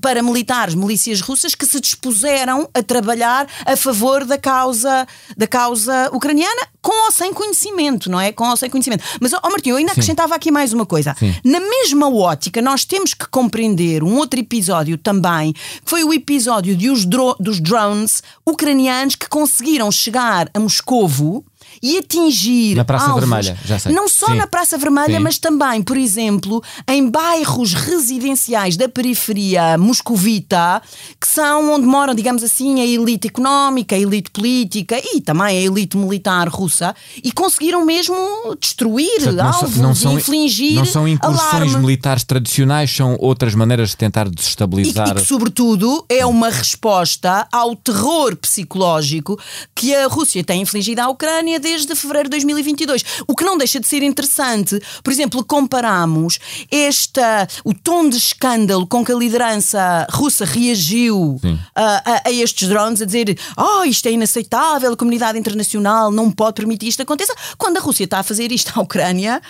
paramilitares, 0.00 0.74
milícias 0.74 1.20
russas 1.20 1.54
que 1.54 1.66
se 1.66 1.80
dispuseram 1.80 2.68
a 2.74 2.82
trabalhar 2.82 3.46
a 3.64 3.76
favor 3.76 4.24
da 4.24 4.38
causa, 4.38 5.06
da 5.36 5.46
causa 5.46 6.10
ucraniana, 6.12 6.62
com 6.88 7.04
ou 7.04 7.12
sem 7.12 7.34
conhecimento, 7.34 8.10
não 8.10 8.18
é? 8.18 8.32
Com 8.32 8.48
ou 8.48 8.56
sem 8.56 8.70
conhecimento. 8.70 9.04
Mas, 9.20 9.34
ó 9.34 9.40
oh, 9.44 9.50
Martinho, 9.50 9.74
eu 9.74 9.76
ainda 9.76 9.90
Sim. 9.90 10.00
acrescentava 10.00 10.34
aqui 10.34 10.50
mais 10.50 10.72
uma 10.72 10.86
coisa. 10.86 11.14
Sim. 11.18 11.34
Na 11.44 11.60
mesma 11.60 12.08
ótica, 12.10 12.62
nós 12.62 12.86
temos 12.86 13.12
que 13.12 13.28
compreender 13.28 14.02
um 14.02 14.16
outro 14.16 14.40
episódio 14.40 14.96
também, 14.96 15.52
que 15.52 15.60
foi 15.84 16.02
o 16.02 16.14
episódio 16.14 16.74
de 16.74 16.88
os 16.88 17.04
dro 17.04 17.36
dos 17.38 17.60
drones 17.60 18.22
ucranianos 18.46 19.16
que 19.16 19.28
conseguiram 19.28 19.92
chegar 19.92 20.48
a 20.54 20.58
Moscovo 20.58 21.44
e 21.82 21.98
atingir. 21.98 22.74
Na 22.76 22.84
Praça 22.84 23.06
alvos, 23.06 23.20
Vermelha, 23.20 23.58
já 23.64 23.78
sei. 23.78 23.92
Não 23.92 24.08
só 24.08 24.26
Sim. 24.26 24.36
na 24.36 24.46
Praça 24.46 24.78
Vermelha, 24.78 25.16
Sim. 25.16 25.22
mas 25.22 25.38
também, 25.38 25.82
por 25.82 25.96
exemplo, 25.96 26.62
em 26.88 27.08
bairros 27.08 27.72
residenciais 27.74 28.76
da 28.76 28.88
periferia 28.88 29.76
moscovita, 29.78 30.82
que 31.20 31.26
são 31.28 31.72
onde 31.72 31.86
moram, 31.86 32.14
digamos 32.14 32.42
assim, 32.42 32.80
a 32.80 32.84
elite 32.84 33.28
económica, 33.28 33.94
a 33.94 33.98
elite 33.98 34.30
política 34.30 35.00
e 35.12 35.20
também 35.20 35.46
a 35.46 35.60
elite 35.60 35.96
militar 35.96 36.48
russa, 36.48 36.94
e 37.22 37.32
conseguiram 37.32 37.84
mesmo 37.84 38.16
destruir 38.60 39.22
Portanto, 39.22 39.40
alvos 39.40 39.76
não 39.76 39.94
são, 39.94 40.12
e 40.12 40.16
infligir. 40.16 40.74
Não 40.74 40.84
são 40.84 41.06
incursões 41.06 41.52
alarme. 41.52 41.78
militares 41.78 42.24
tradicionais, 42.24 42.90
são 42.90 43.16
outras 43.20 43.54
maneiras 43.54 43.90
de 43.90 43.96
tentar 43.96 44.28
desestabilizar. 44.28 45.08
E, 45.08 45.10
e 45.12 45.14
que, 45.14 45.26
sobretudo, 45.26 46.04
é 46.08 46.24
uma 46.26 46.48
resposta 46.50 47.46
ao 47.52 47.74
terror 47.76 48.36
psicológico 48.36 49.38
que 49.74 49.94
a 49.94 50.06
Rússia 50.06 50.42
tem 50.44 50.62
infligido 50.62 51.00
à 51.00 51.08
Ucrânia 51.08 51.60
desde 51.68 51.94
fevereiro 51.94 52.28
de 52.28 52.36
2022. 52.36 53.04
O 53.26 53.34
que 53.34 53.44
não 53.44 53.58
deixa 53.58 53.78
de 53.78 53.86
ser 53.86 54.02
interessante. 54.02 54.80
Por 55.02 55.12
exemplo, 55.12 55.44
comparamos 55.44 56.38
esta, 56.70 57.46
o 57.64 57.74
tom 57.74 58.08
de 58.08 58.16
escândalo 58.16 58.86
com 58.86 59.04
que 59.04 59.12
a 59.12 59.14
liderança 59.14 60.06
russa 60.10 60.44
reagiu 60.44 61.40
a, 61.74 61.82
a, 62.12 62.28
a, 62.28 62.32
estes 62.32 62.68
drones, 62.68 63.02
a 63.02 63.04
dizer 63.04 63.38
oh, 63.56 63.84
isto 63.84 64.06
é 64.06 64.12
inaceitável, 64.12 64.92
a 64.92 64.96
comunidade 64.96 65.38
internacional 65.38 66.10
não 66.10 66.30
pode 66.30 66.54
permitir 66.54 66.78
que 66.78 66.90
isto 66.90 67.02
aconteça, 67.02 67.34
quando 67.56 67.76
a 67.76 67.80
Rússia 67.80 68.04
está 68.04 68.20
a 68.20 68.22
fazer 68.22 68.50
isto 68.50 68.72
à 68.74 68.82
Ucrânia 68.82 69.42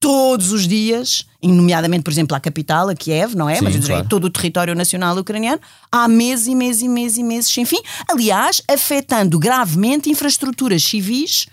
todos 0.00 0.52
os 0.52 0.68
dias, 0.68 1.26
nomeadamente, 1.42 2.04
por 2.04 2.10
exemplo, 2.10 2.36
à 2.36 2.40
capital, 2.40 2.88
a 2.88 2.94
Kiev, 2.94 3.34
não 3.34 3.48
é? 3.48 3.56
Sim, 3.56 3.64
Mas 3.64 3.74
eu 3.74 3.82
claro. 3.82 4.08
todo 4.08 4.24
o 4.26 4.30
território 4.30 4.74
nacional 4.74 5.16
ucraniano, 5.16 5.60
há 5.90 6.06
meses 6.06 6.46
e 6.46 6.54
meses 6.54 6.82
e 6.82 6.88
meses 6.88 7.18
e 7.18 7.22
meses 7.22 7.50
sem 7.50 7.64
fim. 7.64 7.80
Aliás, 8.08 8.62
afetando 8.68 9.38
gravemente 9.38 10.10
infraestruturas 10.10 10.82
civis 10.82 11.46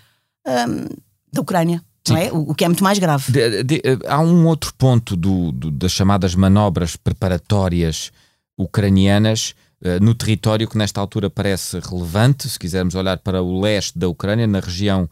um, 0.46 0.86
da 1.32 1.40
Ucrânia. 1.40 1.82
É? 2.10 2.30
O, 2.32 2.50
o, 2.50 2.54
que 2.54 2.64
é 2.64 2.68
muito 2.68 2.84
mais 2.84 2.98
grave. 2.98 3.32
De, 3.32 3.62
de, 3.62 3.76
eh, 3.76 3.98
há 4.06 4.20
um 4.20 4.46
outro 4.46 4.74
ponto 4.74 5.16
do, 5.16 5.50
do, 5.52 5.70
das 5.70 5.92
chamadas 5.92 6.34
manobras 6.34 6.96
preparatórias 6.96 8.12
ucranianas 8.58 9.54
uh, 9.82 10.04
no 10.04 10.14
território 10.14 10.68
que 10.68 10.76
nesta 10.76 11.00
altura 11.00 11.30
parece 11.30 11.78
relevante. 11.80 12.48
Se 12.48 12.58
quisermos 12.58 12.94
olhar 12.94 13.18
para 13.18 13.42
o 13.42 13.58
leste 13.58 13.98
da 13.98 14.06
Ucrânia, 14.06 14.46
na 14.46 14.60
região 14.60 15.08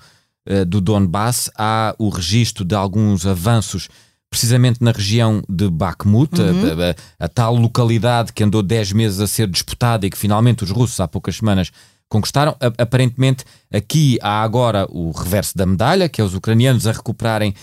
uh, 0.47 0.67
do 0.67 0.83
Donbass, 0.83 1.51
há 1.57 1.95
o 1.99 2.11
registro 2.11 2.63
de 2.63 2.75
alguns 2.75 3.27
avanços 3.27 3.89
precisamente 4.29 4.83
na 4.83 4.93
região 4.93 5.43
de 5.49 5.69
Bakhmut, 5.69 6.41
uhum. 6.41 6.83
a, 6.83 6.91
a, 7.23 7.27
a, 7.27 7.29
tal 7.29 7.55
localidade 7.55 8.33
que 8.33 8.43
andou 8.43 8.63
10 8.63 8.93
meses 8.93 9.21
a 9.21 9.27
ser 9.27 9.47
disputada 9.47 10.07
e 10.07 10.11
que 10.11 10.17
finalmente 10.17 10.65
os 10.65 10.71
russos 10.71 10.99
há 11.01 11.09
poucas 11.09 11.37
semanas 11.37 11.71
conquistaram. 12.13 12.55
Aparentemente, 12.77 13.45
aqui 13.73 14.19
há 14.21 14.43
agora 14.43 14.87
o 14.91 15.11
reverso 15.11 15.57
da 15.57 15.65
medalha, 15.65 16.09
que 16.09 16.21
é 16.21 16.25
os 16.25 16.35
ucranianos 16.35 16.87
a 16.87 16.93
recuperarem 16.93 17.55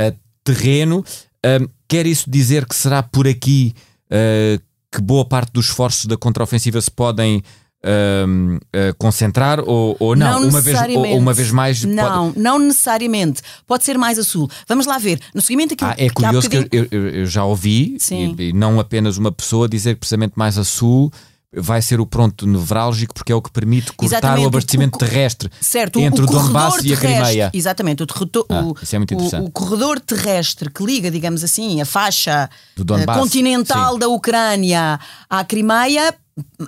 uh, 0.00 0.16
terreno. 0.42 1.04
Uh, 1.44 1.68
quer 1.86 2.06
isso 2.06 2.28
dizer 2.28 2.66
que 2.66 2.74
será 2.74 3.02
por 3.02 3.28
aqui 3.28 3.74
uh, 4.06 4.60
que 4.90 5.02
boa 5.02 5.26
parte 5.26 5.52
dos 5.52 5.66
esforços 5.66 6.06
da 6.06 6.16
contraofensiva 6.16 6.80
se 6.80 6.90
podem 6.90 7.42
Uh, 7.80 8.56
uh, 8.56 8.92
concentrar 8.98 9.60
ou, 9.60 9.96
ou 10.00 10.16
não? 10.16 10.40
não 10.40 10.48
uma, 10.48 10.60
vez, 10.60 10.76
ou, 10.96 11.16
uma 11.16 11.32
vez 11.32 11.52
mais. 11.52 11.84
Não, 11.84 12.32
pode... 12.32 12.40
não 12.40 12.58
necessariamente. 12.58 13.40
Pode 13.68 13.84
ser 13.84 13.96
mais 13.96 14.18
a 14.18 14.24
sul. 14.24 14.50
Vamos 14.66 14.84
lá 14.84 14.98
ver. 14.98 15.20
No 15.32 15.40
seguimento 15.40 15.74
aqui. 15.74 15.84
Ah, 15.84 15.94
é 15.96 16.10
curioso 16.10 16.50
que, 16.50 16.64
que 16.64 16.76
eu, 16.76 16.88
eu, 16.90 17.08
eu, 17.08 17.26
já 17.26 17.44
ouvi, 17.44 17.96
e, 18.10 18.48
e, 18.48 18.52
não 18.52 18.80
apenas 18.80 19.16
uma 19.16 19.30
pessoa, 19.30 19.68
dizer 19.68 19.94
que 19.94 20.00
precisamente 20.00 20.32
mais 20.34 20.58
a 20.58 20.64
sul 20.64 21.12
vai 21.52 21.80
ser 21.80 22.00
o 22.00 22.06
pronto 22.06 22.46
nevrálgico 22.46 23.14
porque 23.14 23.32
é 23.32 23.34
o 23.34 23.40
que 23.40 23.50
permite 23.50 23.92
cortar 23.92 24.18
Exatamente, 24.18 24.44
o 24.44 24.48
abastecimento 24.48 24.96
o, 24.96 24.98
terrestre 24.98 25.50
certo, 25.60 25.98
entre 25.98 26.20
o, 26.20 26.24
o 26.24 26.26
Donbass 26.30 26.84
e 26.84 26.92
a 26.92 26.96
Crimeia. 26.96 27.50
Exatamente, 27.54 28.02
o, 28.02 28.06
ah, 28.50 28.56
é 29.32 29.40
o, 29.40 29.50
corredor 29.50 29.98
terrestre 29.98 30.70
que 30.70 30.84
liga, 30.84 31.10
digamos 31.10 31.42
assim, 31.42 31.80
a 31.80 31.86
faixa 31.86 32.50
Donbass, 32.76 33.18
continental 33.18 33.94
sim. 33.94 33.98
da 33.98 34.08
Ucrânia 34.08 35.00
à 35.28 35.44
Crimeia 35.44 36.14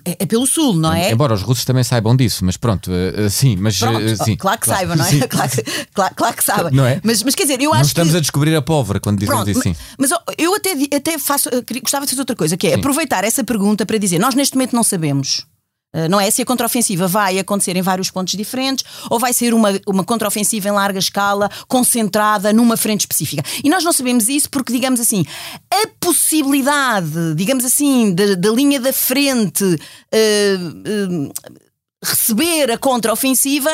é, 0.04 0.16
é 0.20 0.26
pelo 0.26 0.46
sul, 0.46 0.74
não 0.74 0.92
é? 0.92 1.10
Embora 1.10 1.34
os 1.34 1.42
russos 1.42 1.64
também 1.64 1.84
saibam 1.84 2.16
disso, 2.16 2.44
mas 2.44 2.56
pronto, 2.56 2.90
uh, 2.90 3.30
sim, 3.30 3.56
mas 3.56 3.78
pronto, 3.78 3.98
uh, 3.98 4.24
sim, 4.24 4.36
claro 4.36 4.58
que 4.58 4.64
claro, 4.64 4.80
saibam, 4.80 4.96
não 4.96 5.04
é? 5.04 5.10
Claro, 5.30 5.50
claro, 5.94 6.14
claro, 6.14 6.36
que 6.36 6.44
sabem. 6.44 6.72
Não 6.72 6.86
é? 6.86 7.00
Mas, 7.04 7.22
mas 7.22 7.34
quer 7.34 7.44
dizer, 7.44 7.60
eu 7.60 7.70
não 7.70 7.74
acho 7.74 7.88
estamos 7.88 8.12
que... 8.12 8.16
a 8.16 8.20
descobrir 8.20 8.54
a 8.54 8.62
pólvora 8.62 8.98
quando 8.98 9.18
dizemos 9.18 9.44
pronto, 9.44 9.50
isso, 9.50 9.62
sim. 9.62 9.76
Mas, 9.98 10.10
mas 10.10 10.20
eu 10.38 10.54
até, 10.54 10.72
até 10.96 11.18
faço, 11.18 11.48
gostava 11.82 12.04
de 12.04 12.10
fazer 12.10 12.20
outra 12.20 12.36
coisa, 12.36 12.56
que 12.56 12.66
é 12.66 12.70
sim. 12.70 12.76
aproveitar 12.76 13.24
essa 13.24 13.44
pergunta 13.44 13.86
para 13.86 13.98
dizer, 13.98 14.18
nós 14.18 14.34
neste 14.34 14.56
momento 14.56 14.74
não 14.74 14.82
sabemos. 14.82 15.46
Eh, 15.92 16.08
não 16.08 16.20
é 16.20 16.30
se 16.30 16.42
a 16.42 16.44
contraofensiva 16.44 17.06
vai 17.08 17.38
acontecer 17.38 17.76
em 17.76 17.82
vários 17.82 18.10
pontos 18.10 18.34
diferentes 18.34 18.84
ou 19.08 19.18
vai 19.18 19.32
ser 19.32 19.52
uma, 19.52 19.70
uma 19.86 20.04
contraofensiva 20.04 20.68
em 20.68 20.72
larga 20.72 20.98
escala, 20.98 21.50
concentrada 21.66 22.52
numa 22.52 22.76
frente 22.76 23.00
específica. 23.00 23.42
E 23.64 23.68
nós 23.68 23.82
não 23.82 23.92
sabemos 23.92 24.28
isso 24.28 24.48
porque, 24.50 24.72
digamos 24.72 25.00
assim, 25.00 25.24
a 25.72 25.88
possibilidade, 25.98 27.34
digamos 27.34 27.64
assim, 27.64 28.14
da 28.14 28.50
linha 28.50 28.80
da 28.80 28.92
frente 28.92 29.64
uh, 29.64 29.68
uh, 29.68 31.32
receber 32.02 32.70
a 32.70 32.78
contraofensiva 32.78 33.70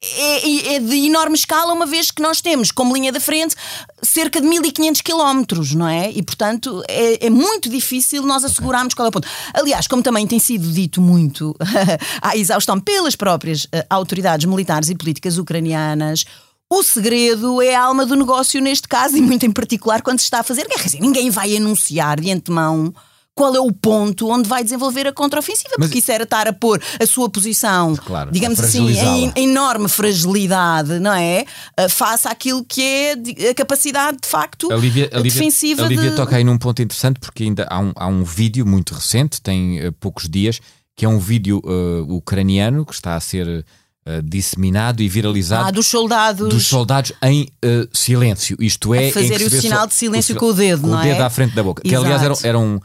é, 0.00 0.74
é, 0.74 0.80
de 0.80 0.94
enorme 1.06 1.34
escala, 1.34 1.72
uma 1.72 1.86
vez 1.86 2.12
que 2.12 2.22
nós 2.22 2.40
temos 2.40 2.70
como 2.70 2.94
linha 2.94 3.10
da 3.10 3.18
frente 3.18 3.56
cerca 4.00 4.40
de 4.40 4.46
1500 4.46 5.00
quilómetros, 5.00 5.74
não 5.74 5.88
é? 5.88 6.10
E 6.12 6.22
portanto 6.22 6.82
é, 6.86 7.26
é, 7.26 7.30
muito 7.30 7.68
difícil 7.68 8.22
nós 8.22 8.44
assegurarmos 8.44 8.94
qual 8.94 9.06
é 9.06 9.08
o 9.08 9.12
ponto. 9.12 9.26
Aliás, 9.52 9.88
como 9.88 10.00
também 10.00 10.24
tem 10.24 10.38
sido 10.38 10.70
dito 10.70 11.00
muito 11.00 11.54
à 12.22 12.36
exaustão 12.36 12.78
pelas 12.78 13.16
próprias 13.16 13.64
uh, 13.64 13.84
autoridades 13.90 14.46
militares 14.46 14.88
e 14.88 14.94
políticas 14.94 15.36
ucranianas, 15.36 16.24
o 16.70 16.82
segredo 16.84 17.60
é 17.60 17.74
a 17.74 17.82
alma 17.82 18.06
do 18.06 18.14
negócio 18.14 18.60
neste 18.60 18.86
caso 18.86 19.16
e 19.16 19.20
muito 19.20 19.46
em 19.46 19.50
particular 19.50 20.02
quando 20.02 20.20
se 20.20 20.24
está 20.24 20.40
a 20.40 20.44
fazer 20.44 20.68
guerra. 20.68 20.84
Dizer, 20.84 21.00
ninguém 21.00 21.28
vai 21.28 21.56
anunciar 21.56 22.20
de 22.20 22.30
antemão 22.30 22.94
qual 23.38 23.54
é 23.54 23.60
o 23.60 23.70
ponto 23.70 24.28
onde 24.28 24.48
vai 24.48 24.64
desenvolver 24.64 25.06
a 25.06 25.12
contraofensiva, 25.12 25.76
Mas... 25.78 25.86
porque 25.86 26.00
isso 26.00 26.10
era 26.10 26.24
estar 26.24 26.48
a 26.48 26.52
pôr 26.52 26.82
a 27.00 27.06
sua 27.06 27.30
posição, 27.30 27.94
claro, 27.94 28.32
digamos 28.32 28.58
assim, 28.58 28.90
em, 28.90 29.32
em, 29.36 29.44
enorme 29.48 29.88
fragilidade, 29.88 30.98
não 30.98 31.12
é? 31.14 31.44
Uh, 31.78 31.88
face 31.88 32.26
àquilo 32.26 32.64
que 32.64 32.82
é 32.82 33.50
a 33.50 33.54
capacidade 33.54 34.18
de 34.20 34.26
facto 34.26 34.72
a 34.72 34.76
Lívia, 34.76 35.08
a 35.12 35.18
Lívia, 35.18 35.22
defensiva. 35.22 35.84
A 35.84 35.88
Lívia 35.88 36.10
de... 36.10 36.16
toca 36.16 36.34
aí 36.34 36.42
num 36.42 36.58
ponto 36.58 36.82
interessante, 36.82 37.20
porque 37.20 37.44
ainda 37.44 37.64
há 37.70 37.78
um, 37.78 37.92
há 37.94 38.08
um 38.08 38.24
vídeo 38.24 38.66
muito 38.66 38.92
recente, 38.92 39.40
tem 39.40 39.86
uh, 39.86 39.92
poucos 39.92 40.28
dias, 40.28 40.60
que 40.96 41.04
é 41.04 41.08
um 41.08 41.20
vídeo 41.20 41.62
uh, 41.64 42.12
ucraniano 42.12 42.84
que 42.84 42.92
está 42.92 43.14
a 43.14 43.20
ser 43.20 43.46
uh, 43.46 44.22
disseminado 44.24 45.00
e 45.00 45.08
viralizado 45.08 45.68
Ah, 45.68 45.70
dos 45.70 45.86
soldados. 45.86 46.48
dos 46.48 46.66
soldados 46.66 47.12
em 47.22 47.42
uh, 47.64 47.88
silêncio. 47.92 48.56
Isto 48.58 48.94
é, 48.94 49.10
A 49.10 49.12
fazer 49.12 49.40
o 49.42 49.50
sinal 49.60 49.86
de 49.86 49.94
silêncio 49.94 50.34
o 50.34 50.38
com 50.40 50.46
o 50.46 50.52
dedo, 50.52 50.82
com 50.82 50.88
não 50.88 50.98
o 50.98 51.02
dedo 51.02 51.20
é? 51.20 51.24
à 51.24 51.30
frente 51.30 51.54
da 51.54 51.62
boca. 51.62 51.82
Que 51.82 51.94
aliás 51.94 52.20
era, 52.20 52.32
Exato. 52.32 52.46
era 52.48 52.58
um. 52.58 52.80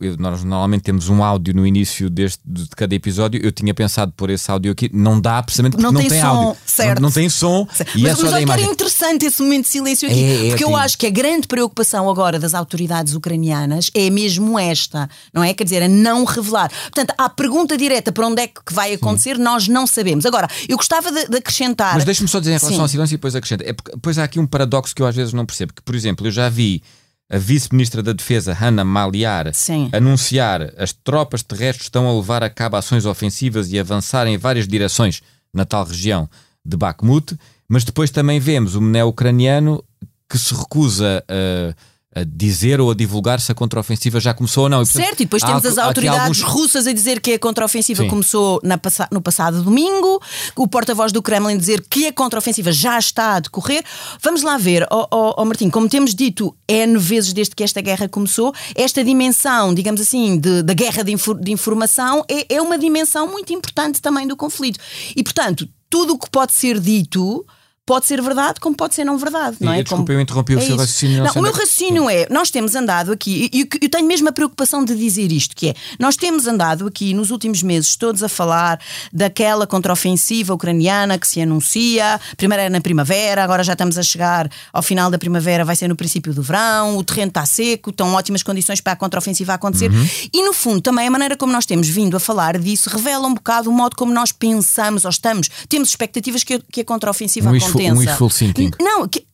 Eu- 0.00 0.16
Nós 0.18 0.42
normalmente 0.42 0.82
temos 0.82 1.08
um 1.08 1.22
áudio 1.22 1.54
no 1.54 1.66
início 1.66 2.10
deste, 2.10 2.40
de 2.44 2.66
cada 2.76 2.94
episódio. 2.94 3.40
Eu 3.44 3.52
tinha 3.52 3.72
pensado 3.72 4.12
por 4.16 4.30
esse 4.30 4.50
áudio 4.50 4.72
aqui. 4.72 4.90
Não 4.92 5.20
dá 5.20 5.42
precisamente 5.42 5.72
porque 5.72 5.84
Não 5.84 5.92
não, 5.92 6.00
tem 6.00 6.10
tem 6.10 6.20
som, 6.20 6.26
áudio. 6.26 6.56
certo. 6.66 7.00
Não, 7.00 7.08
não 7.08 7.12
tem 7.14 7.28
som 7.28 7.68
e 7.94 8.02
mas 8.02 8.12
é 8.12 8.14
só 8.16 8.22
mas 8.24 8.32
olha 8.32 8.52
era 8.52 8.62
interessante 8.62 9.26
esse 9.26 9.40
momento 9.42 9.62
de 9.64 9.68
silêncio 9.70 10.08
aqui, 10.08 10.22
É, 10.24 10.46
é, 10.46 10.48
porque 10.50 10.64
eu 10.64 10.68
sim. 10.68 10.74
acho 10.74 10.98
que 10.98 11.06
a 11.06 11.10
grande 11.10 11.46
preocupação 11.46 12.10
agora 12.10 12.38
das 12.38 12.52
autoridades 12.54 13.14
ucranianas 13.14 13.90
é 13.94 14.10
mesmo 14.10 14.58
esta, 14.58 15.08
não 15.32 15.42
é? 15.42 15.54
Quer 15.54 15.64
dizer, 15.64 15.82
a 15.82 15.88
não 15.88 16.24
revelar. 16.24 16.70
Portanto, 16.70 17.14
a 17.16 17.28
pergunta 17.28 17.76
direta 17.76 18.10
para 18.10 18.26
onde 18.26 18.42
é 18.42 18.48
que 18.48 18.72
vai 18.72 18.92
acontecer, 18.94 19.38
nós 19.38 19.68
não 19.68 19.86
sabemos. 19.86 20.26
Agora, 20.26 20.48
eu 20.68 20.76
gostava 20.76 21.12
de, 21.12 21.28
de 21.28 21.36
acrescentar. 21.36 21.94
Mas 21.94 22.04
deixa-me 22.04 22.28
só 22.28 22.38
dizer 22.40 22.50
em 22.52 22.54
relação 22.58 22.70
Sim. 22.76 22.80
ao 22.82 22.88
silêncio 22.88 23.14
e 23.14 23.16
depois 23.18 23.36
acrescenta. 23.36 23.64
É 23.68 23.72
porque, 23.72 23.92
depois 23.92 24.18
há 24.18 24.24
aqui 24.24 24.40
um 24.40 24.46
paradoxo 24.46 24.94
que 24.94 25.00
eu 25.02 25.06
às 25.06 25.14
vezes 25.14 25.32
não 25.32 25.46
percebo. 25.46 25.72
Que, 25.74 25.82
por 25.82 25.94
exemplo, 25.94 26.26
eu 26.26 26.30
já 26.30 26.48
vi 26.48 26.82
a 27.28 27.38
vice-ministra 27.38 28.02
da 28.02 28.12
Defesa, 28.12 28.52
Hanna 28.52 28.84
Maliar, 28.84 29.52
Sim. 29.52 29.88
anunciar 29.92 30.72
as 30.76 30.92
tropas 30.92 31.42
terrestres 31.42 31.86
estão 31.86 32.08
a 32.08 32.14
levar 32.14 32.42
a 32.42 32.50
cabo 32.50 32.76
ações 32.76 33.04
ofensivas 33.04 33.72
e 33.72 33.78
avançar 33.78 34.26
em 34.26 34.38
várias 34.38 34.68
direções 34.68 35.22
na 35.52 35.64
tal 35.64 35.84
região 35.84 36.28
de 36.64 36.76
Bakhmut, 36.76 37.36
mas 37.68 37.84
depois 37.84 38.10
também 38.10 38.38
vemos 38.38 38.74
o 38.74 38.80
neo-ucraniano 38.80 39.82
que 40.28 40.38
se 40.38 40.54
recusa 40.54 41.24
a, 41.28 41.74
a 42.16 42.24
dizer 42.24 42.80
ou 42.80 42.90
a 42.90 42.94
divulgar 42.94 43.38
se 43.40 43.52
a 43.52 43.54
contraofensiva 43.54 44.18
já 44.18 44.32
começou 44.32 44.62
ou 44.64 44.68
não. 44.70 44.82
E, 44.82 44.86
portanto, 44.86 45.02
Certo, 45.04 45.20
e 45.20 45.24
depois 45.26 45.42
temos 45.42 45.66
as 45.66 45.76
há 45.76 45.82
aqui 45.82 45.88
autoridades 45.88 46.42
alguns- 46.42 46.42
russas 46.42 46.86
a 46.86 46.92
dizer 46.94 47.20
que 47.20 47.34
a 47.34 47.38
contraofensiva 47.38 48.02
Sim. 48.04 48.08
começou 48.08 48.58
na 48.64 48.80
no 49.12 49.20
passado 49.20 49.62
domingo, 49.62 50.18
o 50.56 50.66
porta-voz 50.66 51.12
do 51.12 51.20
Kremlin 51.20 51.58
dizer 51.58 51.84
que 51.90 52.06
a 52.06 52.12
contraofensiva 52.12 52.72
já 52.72 52.98
está 52.98 53.34
a 53.36 53.40
decorrer. 53.40 53.84
Vamos 54.22 54.42
lá 54.42 54.56
ver, 54.56 54.86
ó 54.90 55.06
ó- 55.10 55.34
ó, 55.36 55.44
Martim, 55.44 55.68
como 55.68 55.88
temos 55.90 56.14
dito 56.14 56.56
N 56.66 56.96
vezes 56.98 57.34
desde 57.34 57.54
que 57.54 57.62
esta 57.62 57.82
guerra 57.82 58.08
começou, 58.08 58.54
esta 58.74 59.04
dimensão, 59.04 59.74
digamos 59.74 60.00
assim, 60.00 60.38
de- 60.38 60.62
da 60.62 60.72
guerra 60.72 61.04
de, 61.04 61.12
infor- 61.12 61.38
de 61.38 61.52
informação 61.52 62.24
é, 62.30 62.54
é 62.54 62.62
uma 62.62 62.78
dimensão 62.78 63.30
muito 63.30 63.52
importante 63.52 64.00
também 64.00 64.26
do 64.26 64.36
conflito. 64.36 64.80
E, 65.14 65.22
portanto, 65.22 65.68
tudo 65.90 66.14
o 66.14 66.18
que 66.18 66.30
pode 66.30 66.52
ser 66.54 66.80
dito. 66.80 67.44
Pode 67.86 68.04
ser 68.06 68.20
verdade, 68.20 68.58
como 68.58 68.74
pode 68.76 68.96
ser 68.96 69.04
não 69.04 69.16
verdade, 69.16 69.58
não 69.60 69.72
é? 69.72 69.78
Eu, 69.78 69.84
desculpa, 69.84 70.06
Como- 70.06 70.18
eu 70.18 70.20
interrompi 70.20 70.56
o 70.56 70.58
é 70.58 70.60
seu 70.60 70.70
isso. 70.70 70.76
raciocínio, 70.78 71.22
não 71.22 71.30
o 71.30 71.34
meu 71.34 71.42
onde 71.44 71.48
é 71.50 71.52
raciocínio 71.62 72.10
é, 72.10 72.26
nós 72.28 72.50
temos 72.50 72.74
andado 72.74 73.12
aqui, 73.12 73.48
e 73.52 73.60
e 73.60 73.68
eu 73.84 73.88
tenho 73.88 74.06
mesmo 74.08 74.28
a 74.28 74.32
preocupação 74.32 74.84
de 74.84 74.94
dizer 74.96 75.30
isto, 75.30 75.54
que 75.54 75.68
é, 75.68 75.74
nós 75.98 76.16
temos 76.16 76.48
andado 76.48 76.86
aqui 76.86 77.14
nos 77.14 77.30
últimos 77.30 77.62
meses 77.62 77.94
todos 77.94 78.24
a 78.24 78.28
falar 78.28 78.80
daquela 79.12 79.66
contraofensiva 79.68 80.52
ucraniana 80.52 81.16
que 81.16 81.28
se 81.28 81.40
anuncia, 81.40 82.20
primeiro 82.36 82.62
era 82.62 82.70
na 82.70 82.80
primavera, 82.80 83.44
agora 83.44 83.62
já 83.62 83.72
estamos 83.74 83.96
a 83.96 84.02
chegar 84.02 84.50
ao 84.72 84.82
final 84.82 85.08
da 85.10 85.16
primavera, 85.18 85.64
vai 85.64 85.76
ser 85.76 85.86
no 85.88 85.94
princípio 85.94 86.34
do 86.34 86.42
verão, 86.42 86.98
o 86.98 87.04
terreno 87.04 87.28
está 87.28 87.46
seco, 87.46 87.90
estão 87.90 88.12
ótimas 88.14 88.42
condições 88.42 88.80
para 88.80 88.94
a 88.94 88.96
contraofensiva 88.96 89.54
acontecer, 89.54 89.90
Uhum. 89.92 90.08
e 90.32 90.42
no 90.44 90.52
fundo 90.52 90.80
também 90.80 91.06
a 91.06 91.10
maneira 91.10 91.36
como 91.36 91.52
nós 91.52 91.64
temos 91.64 91.88
vindo 91.88 92.16
a 92.16 92.20
falar 92.20 92.58
disso 92.58 92.90
revela 92.90 93.26
um 93.28 93.34
bocado 93.34 93.70
o 93.70 93.72
modo 93.72 93.94
como 93.94 94.12
nós 94.12 94.32
pensamos 94.32 95.04
ou 95.04 95.10
estamos, 95.10 95.48
temos 95.68 95.88
expectativas 95.90 96.42
que 96.42 96.54
a, 96.54 96.60
que 96.72 96.80
a 96.80 96.84
contraofensiva 96.84 97.48
Um 97.50 97.52
aconteça. 97.76 97.94
um 97.94 97.98
wishful 97.98 98.30
thinking. 98.30 98.70
Não, 98.80 99.06
que- 99.08 99.24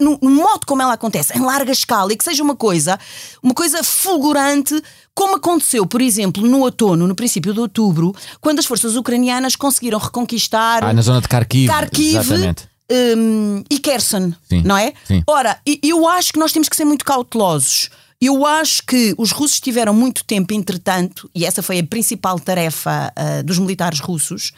no, 0.00 0.18
no 0.20 0.30
modo 0.30 0.66
como 0.66 0.82
ela 0.82 0.94
acontece, 0.94 1.32
em 1.38 1.40
larga 1.40 1.70
escala, 1.70 2.12
e 2.12 2.16
que 2.16 2.24
seja 2.24 2.42
uma 2.42 2.56
coisa, 2.56 2.98
uma 3.42 3.54
coisa 3.54 3.82
fulgurante, 3.84 4.82
como 5.14 5.36
aconteceu, 5.36 5.86
por 5.86 6.00
exemplo, 6.02 6.44
no 6.46 6.60
outono, 6.60 7.06
no 7.06 7.14
princípio 7.14 7.54
de 7.54 7.60
outubro, 7.60 8.12
quando 8.40 8.58
as 8.58 8.66
forças 8.66 8.96
ucranianas 8.96 9.54
conseguiram 9.54 9.98
reconquistar 9.98 10.82
Ah, 10.84 10.92
na 10.92 11.02
zona 11.02 11.20
de 11.20 11.28
Kharkiv. 11.28 11.68
Kharkiv 11.70 12.16
Exatamente. 12.18 12.64
hum, 13.16 13.62
e 13.70 13.78
Kherson, 13.78 14.32
Sim, 14.48 14.62
não 14.64 14.76
é? 14.76 14.92
sim. 15.06 15.22
Ora, 15.26 15.58
eu 15.82 16.06
acho 16.08 16.32
que 16.32 16.38
nós 16.40 16.52
temos 16.52 16.68
que 16.68 16.76
ser 16.76 16.84
muito 16.84 17.04
cautelosos. 17.04 17.90
Eu 18.20 18.44
acho 18.44 18.82
que 18.86 19.14
os 19.16 19.30
russos 19.30 19.60
tiveram 19.60 19.94
muito 19.94 20.24
tempo, 20.24 20.52
entretanto, 20.52 21.30
e 21.34 21.46
essa 21.46 21.62
foi 21.62 21.78
a 21.78 21.84
principal 21.86 22.38
tarefa 22.38 23.12
ah, 23.16 23.42
dos 23.42 23.58
militares 23.58 24.00
russos, 24.00 24.52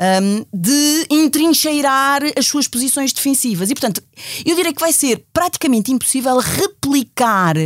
hum, 0.00 0.44
de 0.52 1.06
entrincheirar 1.10 2.22
as 2.36 2.46
suas 2.46 2.68
posições 2.68 3.12
defensivas. 3.12 3.70
E, 3.70 3.74
portanto, 3.74 4.02
eu 4.44 4.54
diria 4.54 4.72
que 4.72 4.80
vai 4.80 4.92
ser 4.92 5.24
praticamente 5.32 5.92
impossível 5.92 6.38
replicar 6.38 7.56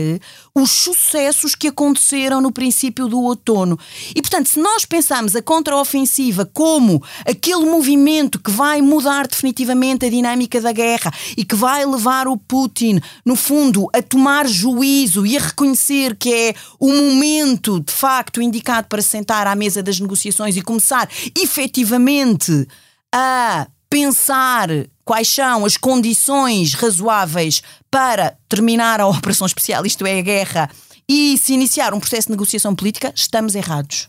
os 0.54 0.70
sucessos 0.70 1.54
que 1.54 1.68
aconteceram 1.68 2.40
no 2.40 2.52
princípio 2.52 3.08
do 3.08 3.20
outono. 3.20 3.78
E, 4.14 4.20
portanto, 4.20 4.48
se 4.48 4.58
nós 4.58 4.84
pensarmos 4.84 5.36
a 5.36 5.42
contraofensiva 5.42 6.44
como 6.52 7.02
aquele 7.26 7.66
movimento 7.66 8.38
que 8.38 8.50
vai 8.50 8.80
mudar 8.82 9.26
definitivamente 9.26 10.06
a 10.06 10.10
dinâmica 10.10 10.60
da 10.60 10.72
guerra 10.72 11.12
e 11.36 11.44
que 11.44 11.54
vai 11.54 11.84
levar 11.86 12.28
o 12.28 12.36
Putin, 12.36 13.00
no 13.24 13.36
fundo, 13.36 13.88
a 13.92 14.02
tomar 14.02 14.46
juízo 14.46 15.24
e 15.24 15.36
a 15.36 15.40
reconhecer 15.40 16.16
que 16.16 16.32
é 16.32 16.54
o 16.78 16.88
momento, 16.88 17.80
de 17.80 17.92
facto, 17.92 18.42
indicado 18.42 18.88
para 18.88 19.02
sentar 19.02 19.46
à 19.46 19.54
mesa 19.54 19.82
das 19.82 20.00
negociações 20.00 20.56
e 20.56 20.62
começar 20.62 21.08
efetivamente 21.40 22.66
a 23.12 23.66
pensar 23.90 24.68
quais 25.04 25.28
são 25.28 25.64
as 25.64 25.76
condições 25.76 26.74
razoáveis 26.74 27.62
para 27.90 28.36
terminar 28.48 29.00
a 29.00 29.06
operação 29.08 29.46
especial, 29.46 29.84
isto 29.84 30.06
é, 30.06 30.20
a 30.20 30.22
guerra, 30.22 30.70
e 31.08 31.36
se 31.36 31.52
iniciar 31.52 31.92
um 31.92 31.98
processo 31.98 32.28
de 32.28 32.30
negociação 32.30 32.72
política, 32.72 33.12
estamos 33.16 33.56
errados. 33.56 34.08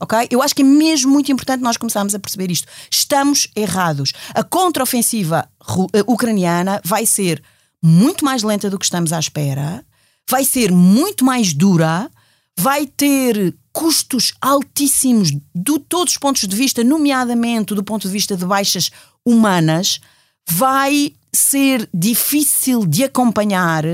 Ok? 0.00 0.26
Eu 0.32 0.42
acho 0.42 0.52
que 0.52 0.62
é 0.62 0.64
mesmo 0.64 1.12
muito 1.12 1.30
importante 1.30 1.62
nós 1.62 1.76
começarmos 1.76 2.12
a 2.12 2.18
perceber 2.18 2.50
isto. 2.50 2.66
Estamos 2.90 3.46
errados. 3.54 4.12
A 4.34 4.42
contraofensiva 4.42 5.48
eh, 5.94 6.02
ucraniana 6.08 6.80
vai 6.84 7.06
ser 7.06 7.40
muito 7.80 8.24
mais 8.24 8.42
lenta 8.42 8.68
do 8.68 8.80
que 8.80 8.84
estamos 8.84 9.12
à 9.12 9.20
espera, 9.20 9.84
vai 10.28 10.44
ser 10.44 10.72
muito 10.72 11.24
mais 11.24 11.54
dura, 11.54 12.10
vai 12.58 12.84
ter 12.84 13.54
custos 13.72 14.32
altíssimos 14.40 15.30
de 15.30 15.78
todos 15.88 16.14
os 16.14 16.18
pontos 16.18 16.46
de 16.46 16.56
vista, 16.56 16.82
nomeadamente 16.82 17.74
do 17.74 17.84
ponto 17.84 18.06
de 18.06 18.12
vista 18.12 18.36
de 18.36 18.44
baixas 18.44 18.90
humanas, 19.24 20.00
vai 20.48 21.14
ser 21.32 21.88
difícil 21.94 22.86
de 22.86 23.04
acompanhar 23.04 23.84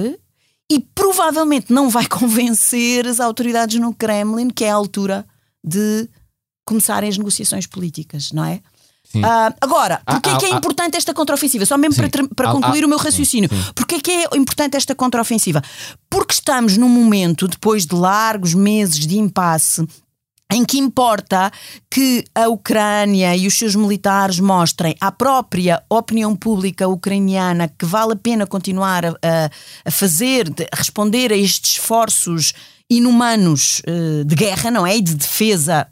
e 0.70 0.80
provavelmente 0.94 1.72
não 1.72 1.90
vai 1.90 2.06
convencer 2.08 3.06
as 3.06 3.20
autoridades 3.20 3.78
no 3.78 3.94
Kremlin 3.94 4.50
que 4.50 4.64
é 4.64 4.70
a 4.70 4.74
altura 4.74 5.26
de 5.62 6.08
começarem 6.64 7.08
as 7.08 7.18
negociações 7.18 7.66
políticas, 7.66 8.32
não 8.32 8.44
é? 8.44 8.60
Ah, 9.22 9.54
agora, 9.60 10.00
Ah, 10.06 10.12
porquê 10.14 10.30
é 10.30 10.36
que 10.38 10.44
é 10.46 10.50
ah, 10.50 10.54
ah. 10.54 10.58
importante 10.58 10.96
esta 10.96 11.14
contraofensiva? 11.14 11.64
Só 11.66 11.76
mesmo 11.78 11.94
Sim. 11.94 12.08
para, 12.08 12.28
para 12.28 12.50
Ah, 12.50 12.52
concluir 12.52 12.82
ah, 12.82 12.86
o 12.86 12.88
meu 12.88 12.98
raciocínio. 12.98 13.48
sim. 13.48 13.72
Porquê 13.74 13.94
é 13.96 14.00
que 14.00 14.10
é 14.10 14.24
importante 14.36 14.76
esta 14.76 14.94
contraofensiva? 14.94 15.62
Porque 16.10 16.34
estamos 16.34 16.76
num 16.76 16.88
momento, 16.88 17.48
depois 17.48 17.86
de 17.86 17.94
largos 17.94 18.54
meses 18.54 19.06
de 19.06 19.18
impasse, 19.18 19.86
em 20.52 20.64
que 20.64 20.78
importa 20.78 21.50
que 21.90 22.22
a 22.32 22.46
Ucrânia 22.48 23.34
e 23.36 23.48
os 23.48 23.54
seus 23.58 23.74
militares 23.74 24.38
mostrem 24.38 24.94
à 25.00 25.10
própria 25.10 25.82
opinião 25.90 26.36
pública 26.36 26.86
ucraniana 26.86 27.66
que 27.68 27.84
vale 27.84 28.12
a 28.12 28.16
pena 28.16 28.46
continuar 28.46 29.04
a, 29.06 29.10
a- 29.84 29.90
fazer, 29.90 30.48
a 30.72 30.76
responder 30.76 31.32
a 31.32 31.36
estes 31.36 31.72
esforços 31.72 32.52
inumanos 32.88 33.82
eh, 33.86 34.22
de 34.24 34.34
guerra, 34.36 34.70
não 34.70 34.86
é? 34.86 34.96
E 34.96 35.02
de 35.02 35.14
defesa 35.16 35.88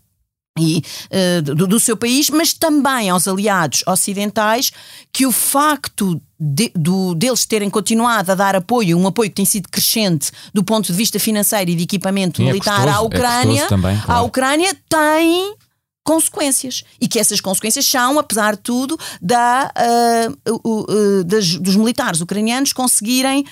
e, 0.59 0.83
eh, 1.11 1.41
do, 1.41 1.67
do 1.67 1.81
seu 1.81 1.97
país, 1.97 2.31
mas 2.31 2.53
também 2.53 3.11
aos 3.11 3.27
aliados 3.27 3.83
ocidentais 3.89 4.71
que 5.13 5.27
o 5.27 5.33
facto 5.33 6.21
de- 6.39 6.71
do- 6.77 7.15
deles 7.17 7.45
terem 7.45 7.69
continuado 7.69 8.31
a 8.31 8.35
dar 8.37 8.55
apoio, 8.55 8.97
um 8.97 9.07
apoio 9.07 9.31
que 9.31 9.35
tem 9.37 9.45
sido 9.45 9.69
crescente 9.69 10.31
do 10.53 10.63
ponto 10.63 10.87
de 10.87 10.93
vista 10.93 11.19
financeiro 11.19 11.73
e 11.73 11.75
de 11.75 11.83
equipamento 11.83 12.37
Sim, 12.37 12.45
é 12.45 12.47
militar 12.53 12.77
custoso, 12.87 12.97
à 12.97 13.03
é 13.03 13.07
Ucrânia, 13.07 13.63
custoso 13.63 13.69
também, 13.69 13.97
à 13.97 14.03
claro. 14.03 14.27
Ucrânia 14.27 14.77
tem 14.89 15.57
consequências 16.05 16.85
e 17.01 17.09
que 17.09 17.19
essas 17.19 17.41
consequências 17.41 17.85
são, 17.87 18.17
apesar 18.19 18.55
de 18.55 18.63
tudo, 18.63 18.97
da, 19.21 19.73
o- 20.63 20.85
o- 20.93 21.25
das- 21.25 21.57
dos 21.57 21.75
militares 21.75 22.21
ucranianos 22.21 22.73
conseguirem, 22.73 23.45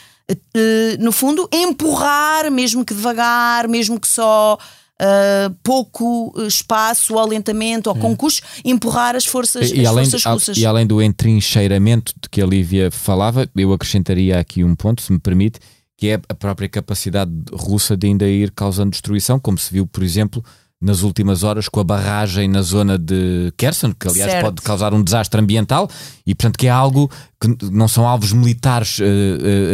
no 1.00 1.10
fundo, 1.10 1.48
empurrar, 1.52 2.48
mesmo 2.50 2.84
que 2.84 2.94
devagar, 2.94 3.66
mesmo 3.66 3.98
que 3.98 4.06
só 4.06 4.56
ah, 5.02 5.52
pouco 5.62 6.32
espaço 6.46 7.14
ou 7.14 7.26
lentamente 7.26 7.88
ou 7.88 7.94
com 7.96 8.16
custos, 8.16 8.42
empurrar 8.64 9.16
as 9.16 9.26
forças, 9.26 9.70
E, 9.72 9.80
as 9.80 9.86
além, 9.88 10.04
forças 10.04 10.20
de- 10.22 10.28
russas. 10.28 10.56
e 10.58 10.64
além 10.66 10.86
do 10.86 11.02
entrincheiramento 11.02 12.12
de 12.22 12.28
que 12.28 12.40
a 12.40 12.46
Lívia 12.46 12.90
falava, 12.90 13.48
eu 13.56 13.72
acrescentaria 13.72 14.38
aqui 14.38 14.62
um 14.62 14.74
ponto, 14.76 15.02
se 15.02 15.12
me 15.12 15.18
permite, 15.18 15.58
que 15.98 16.08
é 16.08 16.20
a 16.28 16.34
própria 16.34 16.68
capacidade 16.68 17.30
russa 17.52 17.96
de 17.96 18.06
ainda 18.06 18.26
ir 18.28 18.50
causando 18.52 18.90
destruição, 18.90 19.38
como 19.40 19.58
se 19.58 19.72
viu, 19.72 19.86
por 19.86 20.02
exemplo, 20.02 20.44
nas 20.80 21.02
últimas 21.02 21.44
horas 21.44 21.68
com 21.68 21.78
a 21.78 21.84
barragem 21.84 22.48
na 22.48 22.60
zona 22.60 22.98
de 22.98 23.52
Kherson, 23.56 23.92
que 23.92 24.08
aliás 24.08 24.30
Certo. 24.32 24.44
pode 24.46 24.62
causar 24.62 24.92
um 24.92 25.02
desastre 25.02 25.40
ambiental 25.40 25.88
e, 26.26 26.34
portanto, 26.34 26.58
que 26.58 26.66
é 26.66 26.70
algo 26.70 27.08
que 27.40 27.56
não 27.70 27.86
são 27.86 28.06
alvos 28.06 28.32
militares 28.32 28.98
eh, 29.00 29.04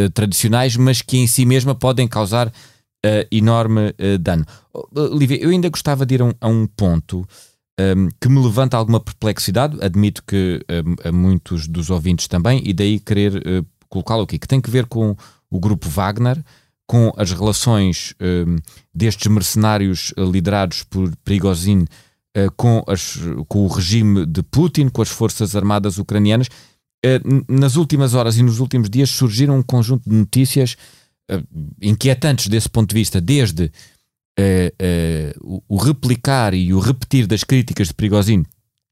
eh, 0.05 0.09
tradicionais, 0.13 0.75
mas 0.75 1.01
que 1.01 1.17
em 1.17 1.25
si 1.25 1.45
mesma 1.45 1.73
podem 1.73 2.07
causar 2.07 2.51
eh, 3.05 3.27
enorme 3.31 3.93
eh, 3.97 4.17
dano. 4.17 4.45
Oh, 4.73 4.87
eh, 4.95 5.09
Lívia, 5.17 5.41
eu 5.41 5.49
ainda 5.49 5.69
gostava 5.69 6.05
de 6.05 6.15
ir 6.15 6.21
a 6.21 6.25
um, 6.25 6.33
a 6.41 6.47
um 6.47 6.67
ponto 6.67 7.25
um, 7.79 8.09
que 8.19 8.27
me 8.27 8.41
levanta 8.43 8.75
alguma 8.75 8.99
perplexidade, 8.99 9.77
admito 9.81 10.23
que 10.25 10.61
um, 10.69 11.07
a 11.07 11.11
muitos 11.11 11.67
dos 11.67 11.89
ouvintes 11.89 12.27
também, 12.27 12.61
e 12.65 12.73
daí 12.73 12.99
querer 12.99 13.35
uh, 13.37 13.65
colocá-lo 13.87 14.23
aqui, 14.23 14.37
que 14.37 14.47
tem 14.47 14.59
que 14.59 14.69
ver 14.69 14.85
com 14.85 15.15
o 15.49 15.59
grupo 15.59 15.87
Wagner, 15.87 16.43
com 16.85 17.13
as 17.17 17.31
relações 17.31 18.13
um, 18.19 18.57
destes 18.93 19.31
mercenários 19.31 20.11
uh, 20.17 20.29
liderados 20.29 20.83
por 20.83 21.15
Prigozhin 21.23 21.85
uh, 22.35 22.51
com, 22.57 22.83
as, 22.87 23.17
com 23.47 23.65
o 23.65 23.67
regime 23.67 24.25
de 24.25 24.41
Putin, 24.43 24.89
com 24.89 25.01
as 25.01 25.09
forças 25.09 25.55
armadas 25.55 25.97
ucranianas. 25.97 26.47
Uh, 27.05 27.45
nas 27.47 27.75
últimas 27.75 28.13
horas 28.13 28.37
e 28.37 28.43
nos 28.43 28.59
últimos 28.59 28.89
dias 28.89 29.09
surgiram 29.09 29.57
um 29.57 29.63
conjunto 29.63 30.09
de 30.09 30.15
notícias 30.15 30.75
inquietantes 31.81 32.47
desse 32.47 32.69
ponto 32.69 32.89
de 32.89 32.95
vista, 32.95 33.21
desde 33.21 33.71
o, 35.41 35.61
o 35.67 35.77
replicar 35.77 36.53
e 36.53 36.73
o 36.73 36.79
repetir 36.79 37.27
das 37.27 37.43
críticas 37.43 37.89
de 37.89 37.93
Prigozhin 37.93 38.45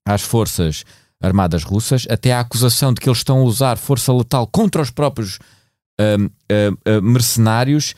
às 0.06 0.22
forças 0.22 0.84
armadas 1.22 1.64
russas, 1.64 2.06
até 2.10 2.34
a 2.34 2.40
acusação 2.40 2.94
de 2.94 3.02
que 3.02 3.10
eles 3.10 3.20
estão 3.20 3.40
a 3.40 3.44
usar 3.44 3.78
força 3.78 4.14
letal 4.14 4.46
contra 4.48 4.82
os 4.82 4.92
próprios 4.92 5.40
uh, 6.00 6.26
uh, 6.26 7.02
mercenários. 7.02 7.96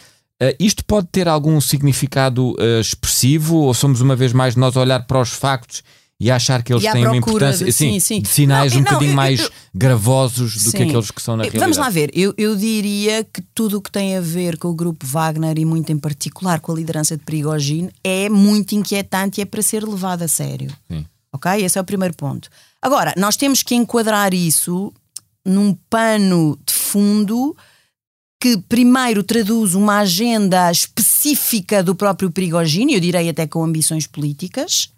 isto 0.59 0.85
pode 0.85 1.07
ter 1.07 1.27
algum 1.27 1.59
significado 1.59 2.55
expressivo 2.79 3.57
ou 3.57 3.73
somos 3.73 3.99
uma 3.99 4.15
vez 4.15 4.31
mais 4.31 4.55
nós 4.55 4.77
a 4.77 4.81
olhar 4.81 5.05
para 5.05 5.19
os 5.19 5.29
factos 5.29 5.83
e 6.19 6.29
achar 6.29 6.61
que 6.61 6.73
eles 6.73 6.83
têm 6.83 7.05
uma 7.05 7.15
importância 7.15 7.65
de, 7.65 7.71
sim, 7.71 7.99
sim. 7.99 8.21
de 8.21 8.27
sinais 8.27 8.73
não, 8.73 8.81
um 8.81 8.83
não, 8.83 8.91
bocadinho 8.91 9.11
eu, 9.11 9.15
mais 9.15 9.39
eu, 9.39 9.51
gravosos 9.73 10.53
do 10.53 10.71
sim. 10.71 10.77
que 10.77 10.83
aqueles 10.83 11.11
que 11.11 11.21
são 11.21 11.37
na 11.37 11.43
realidade. 11.43 11.63
Vamos 11.63 11.77
lá 11.77 11.89
ver, 11.89 12.11
eu, 12.13 12.33
eu 12.37 12.55
diria 12.57 13.23
que 13.23 13.41
tudo 13.55 13.77
o 13.77 13.81
que 13.81 13.89
tem 13.89 14.17
a 14.17 14.21
ver 14.21 14.57
com 14.57 14.67
o 14.67 14.73
grupo 14.73 15.05
Wagner 15.05 15.57
e 15.57 15.63
muito 15.63 15.91
em 15.91 15.97
particular 15.97 16.59
com 16.59 16.73
a 16.73 16.75
liderança 16.75 17.15
de 17.15 17.23
Prigogine 17.23 17.89
é 18.03 18.27
muito 18.27 18.75
inquietante 18.75 19.39
e 19.39 19.43
é 19.43 19.45
para 19.45 19.61
ser 19.61 19.83
levado 19.83 20.23
a 20.23 20.27
sério. 20.27 20.69
Sim. 20.91 21.05
Ok? 21.31 21.51
Esse 21.63 21.77
é 21.77 21.81
o 21.81 21.85
primeiro 21.85 22.15
ponto. 22.15 22.49
Agora, 22.81 23.13
nós 23.15 23.37
temos 23.37 23.63
que 23.63 23.75
enquadrar 23.75 24.33
isso 24.33 24.91
num 25.45 25.73
pano 25.89 26.59
de 26.65 26.73
fundo 26.73 27.55
que 28.41 28.57
primeiro 28.57 29.21
traduz 29.21 29.73
uma 29.73 29.99
agenda 29.99 30.71
específica 30.71 31.83
do 31.83 31.93
próprio 31.93 32.31
Prigogine, 32.31 32.93
eu 32.93 32.99
direi 32.99 33.29
até 33.29 33.45
com 33.45 33.63
ambições 33.63 34.07
políticas. 34.07 34.89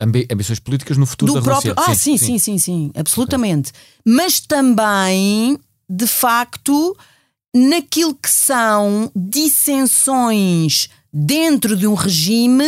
Ambi 0.00 0.26
ambições 0.30 0.60
políticas 0.60 0.96
no 0.96 1.06
futuro 1.06 1.32
do 1.32 1.38
da 1.40 1.42
próprio... 1.42 1.74
Rússia. 1.74 1.92
Ah, 1.92 1.94
sim, 1.94 2.16
sim, 2.16 2.38
sim, 2.38 2.38
sim, 2.38 2.58
sim 2.58 2.92
absolutamente. 2.94 3.70
Okay. 3.70 4.14
Mas 4.14 4.38
também, 4.38 5.58
de 5.88 6.06
facto, 6.06 6.96
naquilo 7.54 8.14
que 8.14 8.30
são 8.30 9.10
dissensões 9.14 10.88
dentro 11.12 11.76
de 11.76 11.86
um 11.86 11.94
regime 11.94 12.64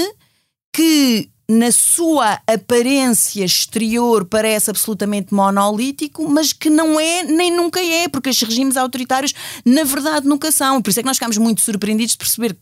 que 0.74 1.29
na 1.50 1.72
sua 1.72 2.38
aparência 2.46 3.44
exterior 3.44 4.24
parece 4.24 4.70
absolutamente 4.70 5.34
monolítico, 5.34 6.28
mas 6.28 6.52
que 6.52 6.70
não 6.70 7.00
é 7.00 7.24
nem 7.24 7.50
nunca 7.50 7.82
é, 7.82 8.06
porque 8.06 8.28
estes 8.28 8.48
regimes 8.48 8.76
autoritários 8.76 9.34
na 9.64 9.82
verdade 9.82 10.28
nunca 10.28 10.52
são. 10.52 10.80
Por 10.80 10.90
isso 10.90 11.00
é 11.00 11.02
que 11.02 11.08
nós 11.08 11.16
ficamos 11.16 11.36
muito 11.38 11.60
surpreendidos 11.60 12.12
de 12.12 12.18
perceber 12.18 12.56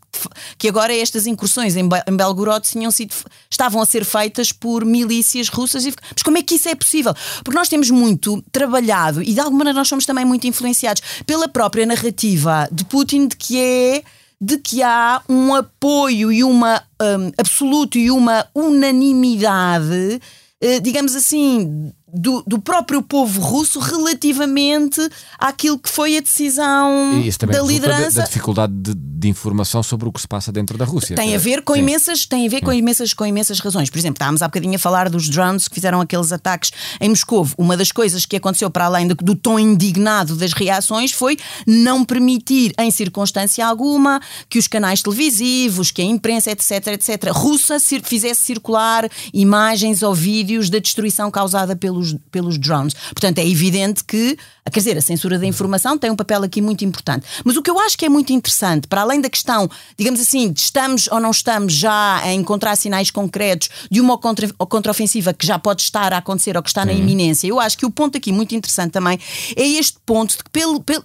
que 0.56 0.68
agora 0.68 0.96
estas 0.96 1.26
incursões 1.26 1.76
em 1.76 1.86
Belgorod 2.16 2.66
tinham 2.66 2.90
sido, 2.90 3.14
estavam 3.50 3.82
a 3.82 3.86
ser 3.86 4.06
feitas 4.06 4.52
por 4.52 4.86
milícias 4.86 5.48
russas. 5.50 5.84
Mas 5.84 6.22
como 6.22 6.38
é 6.38 6.42
que 6.42 6.54
isso 6.54 6.70
é 6.70 6.74
possível? 6.74 7.14
Porque 7.44 7.58
nós 7.58 7.68
temos 7.68 7.90
muito 7.90 8.42
trabalhado 8.50 9.22
e 9.22 9.34
de 9.34 9.40
alguma 9.40 9.58
maneira 9.58 9.78
nós 9.78 9.88
somos 9.88 10.06
também 10.06 10.24
muito 10.24 10.46
influenciados 10.46 11.02
pela 11.26 11.46
própria 11.46 11.84
narrativa 11.84 12.66
de 12.72 12.86
Putin 12.86 13.28
de 13.28 13.36
que 13.36 13.58
é 13.58 14.02
de 14.40 14.58
que 14.58 14.82
há 14.82 15.22
um 15.28 15.54
apoio 15.54 16.32
e 16.32 16.44
uma 16.44 16.82
um, 17.00 17.32
absoluto 17.36 17.98
e 17.98 18.10
uma 18.10 18.46
unanimidade, 18.54 20.20
uh, 20.62 20.80
digamos 20.80 21.16
assim, 21.16 21.92
do, 22.12 22.42
do, 22.46 22.58
próprio 22.58 23.02
povo 23.02 23.40
russo 23.40 23.78
relativamente 23.78 25.00
àquilo 25.38 25.78
que 25.78 25.90
foi 25.90 26.16
a 26.16 26.20
decisão 26.20 27.22
da 27.46 27.62
liderança. 27.62 28.16
Da, 28.16 28.20
da 28.22 28.26
dificuldade 28.26 28.72
de, 28.72 28.94
de, 28.94 29.28
informação 29.28 29.82
sobre 29.82 30.08
o 30.08 30.12
que 30.12 30.20
se 30.20 30.28
passa 30.28 30.50
dentro 30.50 30.78
da 30.78 30.84
Rússia. 30.84 31.14
Tem 31.14 31.34
a 31.34 31.38
ver 31.38 31.62
com 31.62 31.74
Sim. 31.74 31.80
imensas, 31.80 32.24
tem 32.24 32.46
a 32.46 32.50
ver 32.50 32.62
com 32.62 32.72
imensas, 32.72 33.12
com 33.12 33.26
imensas 33.26 33.60
razões. 33.60 33.90
Por 33.90 33.98
exemplo, 33.98 34.14
estávamos 34.14 34.40
há 34.40 34.48
bocadinho 34.48 34.76
a 34.76 34.78
falar 34.78 35.10
dos 35.10 35.28
drones 35.28 35.68
que 35.68 35.74
fizeram 35.74 36.00
aqueles 36.00 36.32
ataques 36.32 36.70
em 37.00 37.10
Moscou. 37.10 37.46
Uma 37.58 37.76
das 37.76 37.92
coisas 37.92 38.24
que 38.24 38.36
aconteceu 38.36 38.70
para 38.70 38.86
além 38.86 39.08
do, 39.08 39.14
do 39.14 39.34
tom 39.34 39.58
indignado 39.58 40.34
das 40.34 40.52
reações 40.52 41.12
foi 41.12 41.36
não 41.66 42.04
permitir, 42.04 42.72
em 42.78 42.90
circunstância 42.90 43.66
alguma, 43.66 44.20
que 44.48 44.58
os 44.58 44.66
canais 44.66 45.02
televisivos, 45.02 45.90
que 45.90 46.00
a 46.00 46.04
imprensa, 46.04 46.50
etc, 46.50 46.86
etc, 46.88 47.30
russa 47.32 47.78
fizesse 48.02 48.40
circular 48.40 49.08
imagens 49.32 50.02
ou 50.02 50.14
vídeos 50.14 50.70
da 50.70 50.78
destruição 50.78 51.30
causada 51.30 51.76
pelo 51.76 51.97
pelos, 51.98 52.16
pelos 52.30 52.58
drones. 52.58 52.94
Portanto, 52.94 53.38
é 53.38 53.46
evidente 53.46 54.04
que, 54.04 54.36
quer 54.70 54.80
dizer, 54.80 54.96
a 54.96 55.00
censura 55.02 55.38
da 55.38 55.46
informação 55.46 55.98
tem 55.98 56.10
um 56.10 56.16
papel 56.16 56.42
aqui 56.42 56.60
muito 56.60 56.84
importante. 56.84 57.26
Mas 57.44 57.56
o 57.56 57.62
que 57.62 57.70
eu 57.70 57.78
acho 57.80 57.98
que 57.98 58.04
é 58.04 58.08
muito 58.08 58.32
interessante, 58.32 58.86
para 58.86 59.02
além 59.02 59.20
da 59.20 59.28
questão, 59.28 59.68
digamos 59.96 60.20
assim, 60.20 60.50
de 60.52 60.60
estamos 60.60 61.08
ou 61.08 61.20
não 61.20 61.30
estamos 61.30 61.72
já 61.72 62.18
a 62.18 62.32
encontrar 62.32 62.76
sinais 62.76 63.10
concretos 63.10 63.68
de 63.90 64.00
uma 64.00 64.16
contra, 64.16 64.48
contraofensiva 64.52 65.32
que 65.32 65.46
já 65.46 65.58
pode 65.58 65.82
estar 65.82 66.12
a 66.12 66.18
acontecer 66.18 66.56
ou 66.56 66.62
que 66.62 66.68
está 66.68 66.84
na 66.84 66.92
iminência, 66.92 67.46
eu 67.46 67.58
acho 67.58 67.76
que 67.76 67.86
o 67.86 67.90
ponto 67.90 68.16
aqui 68.16 68.32
muito 68.32 68.54
interessante 68.54 68.92
também 68.92 69.18
é 69.56 69.66
este 69.66 69.98
ponto 70.06 70.36
de 70.36 70.44
que, 70.44 70.50
pelo, 70.50 70.80
pelo, 70.80 71.02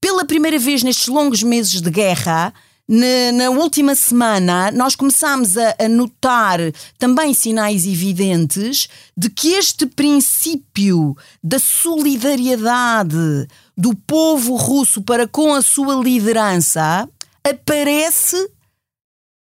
pela 0.00 0.24
primeira 0.24 0.58
vez 0.58 0.82
nestes 0.82 1.08
longos 1.08 1.42
meses 1.42 1.80
de 1.80 1.90
guerra, 1.90 2.52
na, 2.88 3.32
na, 3.32 3.50
última 3.50 3.94
semana, 3.94 4.70
nós 4.70 4.94
começámos 4.94 5.58
a, 5.58 5.74
a, 5.78 5.88
notar 5.88 6.60
também 6.98 7.34
sinais 7.34 7.84
evidentes 7.84 8.88
de 9.16 9.28
que 9.28 9.54
este 9.54 9.86
princípio 9.86 11.16
da 11.42 11.58
solidariedade 11.58 13.48
do 13.76 13.94
povo 13.94 14.54
russo 14.54 15.02
para 15.02 15.26
com 15.26 15.52
a 15.52 15.62
sua 15.62 15.96
liderança 16.02 17.08
aparece 17.42 18.50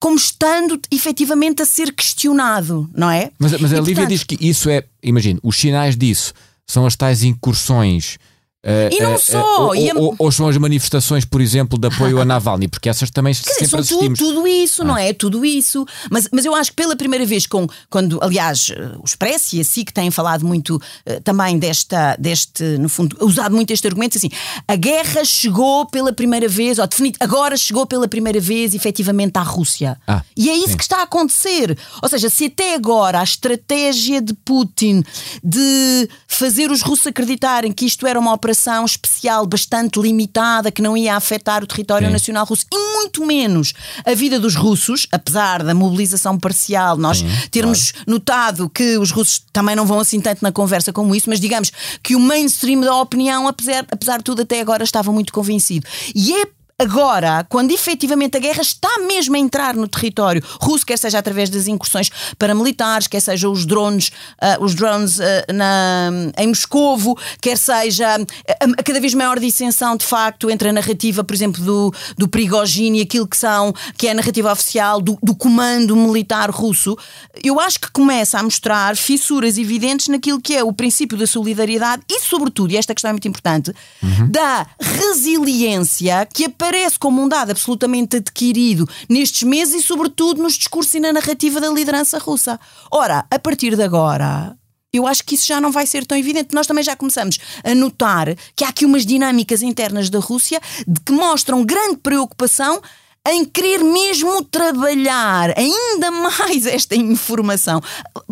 como 0.01 0.17
estando 0.17 0.81
efetivamente 0.91 1.63
a 1.63 1.65
ser 1.65 1.93
questionado, 1.93 2.91
não 2.93 3.11
é? 3.11 3.31
Mas, 3.39 3.53
mas 3.61 3.73
a 3.73 3.81
Lívia 3.81 4.07
diz 4.07 4.25
que 4.25 4.37
isso 4.41 4.69
é, 4.69 4.85
imagine, 5.03 5.39
os 5.43 5.57
sinais 5.57 5.97
disso 5.97 6.33
são 6.67 6.87
as 6.87 6.97
tais 6.97 7.23
incursões 7.23 8.19
Uh, 8.65 8.95
e 8.95 9.03
não 9.03 9.15
uh, 9.15 9.19
só. 9.19 9.41
Uh, 9.41 9.63
ou, 9.63 9.73
a... 9.73 10.01
ou, 10.01 10.15
ou, 10.19 10.31
são 10.31 10.47
as 10.47 10.57
manifestações, 10.57 11.25
por 11.25 11.41
exemplo, 11.41 11.77
de 11.77 11.89
apoio 11.89 12.21
a 12.21 12.25
Navalny, 12.25 12.69
porque 12.69 12.89
essas 12.89 13.11
também 13.11 13.35
Quer 13.35 13.41
sempre 13.43 13.65
dizer, 13.65 13.77
assistimos. 13.79 14.19
Tudo, 14.21 14.35
tudo 14.35 14.47
isso, 14.47 14.83
ah. 14.83 14.85
não 14.85 14.97
é? 14.97 15.13
Tudo 15.13 15.45
isso. 15.45 15.85
Mas, 16.09 16.29
mas 16.31 16.45
eu 16.45 16.55
acho 16.55 16.71
que 16.71 16.77
pela 16.77 16.95
primeira 16.95 17.27
vez, 17.27 17.45
com, 17.45 17.67
quando, 17.91 18.23
aliás, 18.23 18.71
o 19.01 19.05
Expresso 19.05 19.57
e 19.57 19.61
a 19.61 19.65
SIC 19.65 19.91
têm 19.91 20.13
falado 20.13 20.47
muito 20.47 20.81
também 21.25 21.59
desta, 21.59 22.15
deste, 22.17 22.63
no 22.79 22.89
fundo, 22.89 23.17
usado 23.21 23.53
muito 23.53 23.73
este 23.73 23.85
argumento, 23.89 24.17
assim, 24.17 24.31
a 24.69 24.77
guerra 24.77 25.25
chegou 25.25 25.85
pela 25.87 26.13
primeira 26.13 26.47
vez, 26.47 26.79
ou 26.79 26.87
definido, 26.87 27.19
agora 27.19 27.57
chegou 27.57 27.85
pela 27.85 28.07
primeira 28.07 28.39
vez, 28.39 28.75
efetivamente, 28.75 29.37
à 29.39 29.43
Rússia. 29.43 29.99
Ah, 30.07 30.23
e 30.37 30.49
é 30.49 30.55
isso 30.55 30.69
sim. 30.69 30.77
que 30.77 30.85
está 30.85 30.99
a 30.99 31.03
acontecer. 31.03 31.77
Ou 32.01 32.09
seja, 32.09 32.31
se 32.31 32.45
até 32.45 32.77
agora 32.77 33.19
a 33.19 33.25
estratégia 33.25 34.23
de 34.23 34.35
Putin 34.35 35.03
de 35.43 36.09
fazer 36.29 36.71
os 36.71 36.81
russos 36.81 37.09
acreditarem 37.09 37.73
que 37.73 37.85
isto 37.85 38.07
era 38.07 38.21
uma 38.21 38.33
operação 38.33 38.52
especial 38.85 39.47
bastante 39.47 40.01
limitada 40.01 40.71
que 40.71 40.83
não 40.83 40.97
ia 40.97 41.17
afetar 41.17 41.63
o 41.63 41.67
território 41.67 42.07
Sim. 42.07 42.13
nacional 42.13 42.45
russo 42.45 42.67
e 42.73 42.79
muito 42.97 43.25
menos 43.25 43.73
a 44.05 44.15
vida 44.15 44.39
dos 44.39 44.55
russos, 44.55 45.07
apesar 45.11 45.63
da 45.63 45.75
mobilização 45.75 46.39
parcial, 46.39 46.97
nós 46.97 47.19
Sim, 47.19 47.29
termos 47.51 47.93
claro. 47.93 48.07
notado 48.11 48.71
que 48.71 48.97
os 48.99 49.11
russos 49.11 49.43
também 49.53 49.77
não 49.77 49.87
vão 49.87 50.01
assim 50.01 50.21
tanto 50.21 50.43
na 50.43 50.53
conversa 50.53 50.93
como 50.93 51.15
isso, 51.15 51.29
mas 51.29 51.41
digamos 51.41 51.71
que 52.03 52.17
o 52.17 52.21
mainstream 52.21 52.81
da 52.81 52.95
opinião, 52.97 53.47
apesar, 53.49 53.87
apesar 53.91 54.19
de 54.19 54.25
tudo, 54.25 54.43
até 54.43 54.61
agora 54.61 54.85
estava 54.85 55.13
muito 55.13 55.33
convencido. 55.33 55.87
E 56.15 56.33
é 56.35 56.47
Agora, 56.79 57.47
quando 57.49 57.71
efetivamente 57.71 58.37
a 58.37 58.41
guerra 58.41 58.63
está 58.63 58.99
mesmo 59.07 59.37
a 59.37 59.39
entrar 59.39 59.75
no 59.75 59.87
território 59.87 60.43
russo, 60.61 60.85
quer 60.85 60.99
seja 60.99 61.19
através 61.19 61.49
das 61.49 61.69
incursões 61.69 62.11
paramilitares, 62.37 63.07
quer 63.07 63.21
seja 63.21 63.49
os 63.49 63.65
drones, 63.65 64.09
uh, 64.09 64.63
os 64.65 64.75
drones 64.75 65.19
uh, 65.19 65.23
na, 65.53 66.11
em 66.37 66.49
Moscovo, 66.49 67.17
quer 67.41 67.57
seja 67.57 68.17
a, 68.17 68.65
a, 68.65 68.83
cada 68.83 69.01
vez 69.01 69.15
maior 69.15 69.39
dissensão 69.39 69.97
de 69.97 70.05
facto 70.05 70.51
entre 70.51 70.71
a 70.71 70.73
narrativa, 70.73 71.23
por 71.23 71.35
exemplo, 71.35 71.63
do, 71.63 71.95
do 72.19 72.27
Prigogine 72.27 72.99
e 72.99 73.03
aquilo 73.03 73.29
que 73.29 73.37
são, 73.37 73.73
que 73.97 74.09
é 74.09 74.11
a 74.11 74.15
narrativa 74.15 74.51
oficial 74.51 75.01
do, 75.01 75.17
do 75.23 75.37
comando 75.37 75.95
militar 75.95 76.51
russo, 76.51 76.97
eu 77.45 77.61
acho 77.61 77.79
que 77.79 77.93
começa 77.93 78.41
a 78.41 78.43
mostrar 78.43 78.97
fissuras 78.97 79.57
evidentes 79.57 80.09
naquilo 80.09 80.41
que 80.41 80.57
é 80.57 80.65
o 80.65 80.73
princípio 80.73 81.17
da 81.17 81.27
solidariedade 81.27 82.03
e, 82.11 82.19
sobretudo, 82.21 82.73
e 82.73 82.77
esta 82.77 82.93
questão 82.93 83.11
é 83.11 83.13
muito 83.13 83.29
importante, 83.29 83.73
uhum. 84.03 84.29
da 84.29 84.67
resiliência 84.81 86.27
que 86.33 86.47
aparece 86.47 86.62
aparece 86.63 86.97
como 86.97 87.21
um 87.21 87.29
dado 87.29 87.51
absolutamente 87.51 88.19
adquirido 88.19 88.89
nestes 89.09 89.43
meses 89.43 89.75
e, 89.75 89.83
sobretudo, 89.83 90.41
nos 90.41 90.55
discursos 90.55 90.95
e 90.95 91.01
na 91.01 91.13
narrativa 91.13 91.61
da 91.61 91.69
liderança 91.69 92.19
russa. 92.19 92.59
Ora, 92.89 93.27
a 93.29 93.39
partir 93.39 93.75
de 93.75 93.83
agora, 93.83 94.57
eu 94.93 95.05
acho 95.05 95.25
que 95.25 95.35
isso 95.35 95.45
já 95.45 95.61
não 95.61 95.73
vai 95.73 95.87
ser 95.87 96.07
tão 96.07 96.17
evidente. 96.17 96.55
Nós 96.55 96.69
também 96.69 96.85
já 96.85 96.95
começamos 96.95 97.41
a 97.65 97.75
notar 97.75 98.29
que 98.55 98.65
há 98.65 98.69
aqui 98.69 98.85
umas 98.85 99.05
dinâmicas 99.05 99.61
internas 99.61 100.09
da 100.09 100.21
Rússia 100.21 100.61
de 100.87 101.01
que 101.01 101.11
mostram 101.11 101.65
grande 101.65 101.97
preocupação 101.97 102.81
em 103.29 103.45
querer 103.45 103.83
mesmo 103.83 104.45
trabalhar 104.45 105.53
ainda 105.59 106.13
mais 106.15 106.65
esta 106.65 106.95
informação. 106.95 107.83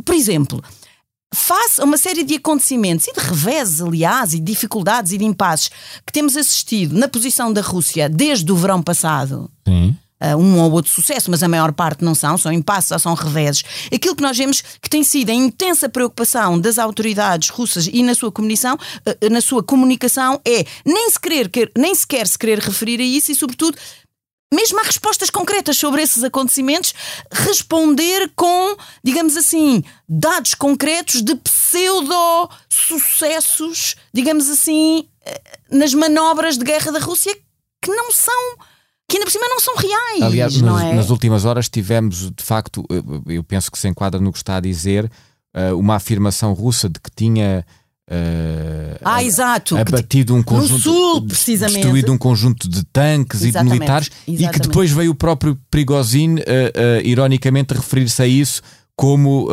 Por 0.04 0.14
exemplo, 0.14 0.62
face 1.34 1.80
a 1.80 1.84
uma 1.84 1.96
série 1.96 2.24
de 2.24 2.34
acontecimentos 2.34 3.06
e 3.06 3.12
de 3.12 3.20
revés, 3.20 3.80
aliás, 3.80 4.34
e 4.34 4.38
de 4.38 4.44
dificuldades 4.44 5.12
e 5.12 5.18
de 5.18 5.24
impasses 5.24 5.70
que 6.06 6.12
temos 6.12 6.36
assistido 6.36 6.98
na 6.98 7.08
posição 7.08 7.52
da 7.52 7.60
Rússia 7.60 8.08
desde 8.08 8.50
o 8.50 8.56
verão 8.56 8.82
passado. 8.82 9.50
Sim. 9.66 9.96
Uh, 10.22 10.36
um 10.36 10.60
ou 10.60 10.70
outro 10.72 10.90
sucesso, 10.90 11.30
mas 11.30 11.42
a 11.42 11.48
maior 11.48 11.72
parte 11.72 12.04
não 12.04 12.14
são, 12.14 12.36
são 12.36 12.52
impasses 12.52 12.90
ou 12.90 12.98
são 12.98 13.14
reveses. 13.14 13.62
Aquilo 13.90 14.14
que 14.14 14.22
nós 14.22 14.36
vemos 14.36 14.62
que 14.82 14.90
tem 14.90 15.02
sido 15.02 15.30
a 15.30 15.34
intensa 15.34 15.88
preocupação 15.88 16.60
das 16.60 16.78
autoridades 16.78 17.48
russas 17.48 17.88
e 17.90 18.02
na 18.02 18.14
sua 18.14 18.30
comunicação, 18.30 18.74
uh, 18.74 19.30
na 19.30 19.40
sua 19.40 19.62
comunicação 19.62 20.38
é 20.44 20.66
nem, 20.84 21.08
se 21.10 21.18
querer, 21.18 21.50
nem 21.74 21.94
sequer 21.94 22.26
se 22.26 22.38
querer 22.38 22.58
referir 22.58 23.00
a 23.00 23.04
isso 23.04 23.32
e, 23.32 23.34
sobretudo, 23.34 23.78
mesmo 24.52 24.80
há 24.80 24.82
respostas 24.82 25.30
concretas 25.30 25.76
sobre 25.76 26.02
esses 26.02 26.24
acontecimentos, 26.24 26.92
responder 27.30 28.32
com, 28.34 28.76
digamos 29.02 29.36
assim, 29.36 29.84
dados 30.08 30.54
concretos 30.54 31.22
de 31.22 31.36
pseudo-sucessos, 31.36 33.94
digamos 34.12 34.48
assim, 34.48 35.06
eh, 35.24 35.40
nas 35.70 35.94
manobras 35.94 36.58
de 36.58 36.64
guerra 36.64 36.90
da 36.90 36.98
Rússia 36.98 37.32
que 37.80 37.90
não 37.90 38.10
são 38.12 38.56
que 39.08 39.16
ainda 39.16 39.26
por 39.26 39.32
cima 39.32 39.48
não 39.48 39.58
são 39.58 39.74
reais. 39.74 40.22
Aliás, 40.22 40.60
não 40.60 40.74
nas, 40.74 40.84
é? 40.84 40.94
nas 40.94 41.10
últimas 41.10 41.44
horas 41.44 41.68
tivemos, 41.68 42.30
de 42.30 42.44
facto, 42.44 42.84
eu 43.26 43.42
penso 43.42 43.68
que 43.70 43.76
se 43.76 43.88
enquadra 43.88 44.20
no 44.20 44.30
que 44.30 44.38
está 44.38 44.54
a 44.56 44.60
dizer, 44.60 45.10
eh, 45.52 45.72
uma 45.72 45.96
afirmação 45.96 46.52
russa 46.52 46.88
de 46.88 47.00
que 47.00 47.10
tinha. 47.10 47.66
Uh, 48.10 48.98
ah, 49.04 49.22
exato. 49.22 49.76
abatido 49.76 50.34
um 50.34 50.42
conjunto, 50.42 50.72
no 50.72 50.78
sul, 50.80 51.22
precisamente. 51.22 51.76
destruído 51.76 52.12
um 52.12 52.18
conjunto 52.18 52.68
de 52.68 52.82
tanques 52.84 53.42
Exatamente. 53.42 53.68
e 53.68 53.72
de 53.72 53.78
militares 53.78 54.10
Exatamente. 54.26 54.44
e 54.44 54.48
que 54.48 54.58
depois 54.66 54.90
veio 54.90 55.12
o 55.12 55.14
próprio 55.14 55.56
Prigozhin, 55.70 56.34
uh, 56.34 56.38
uh, 56.40 56.40
ironicamente, 57.04 57.72
referir-se 57.72 58.20
a 58.20 58.26
isso 58.26 58.62
como 58.96 59.48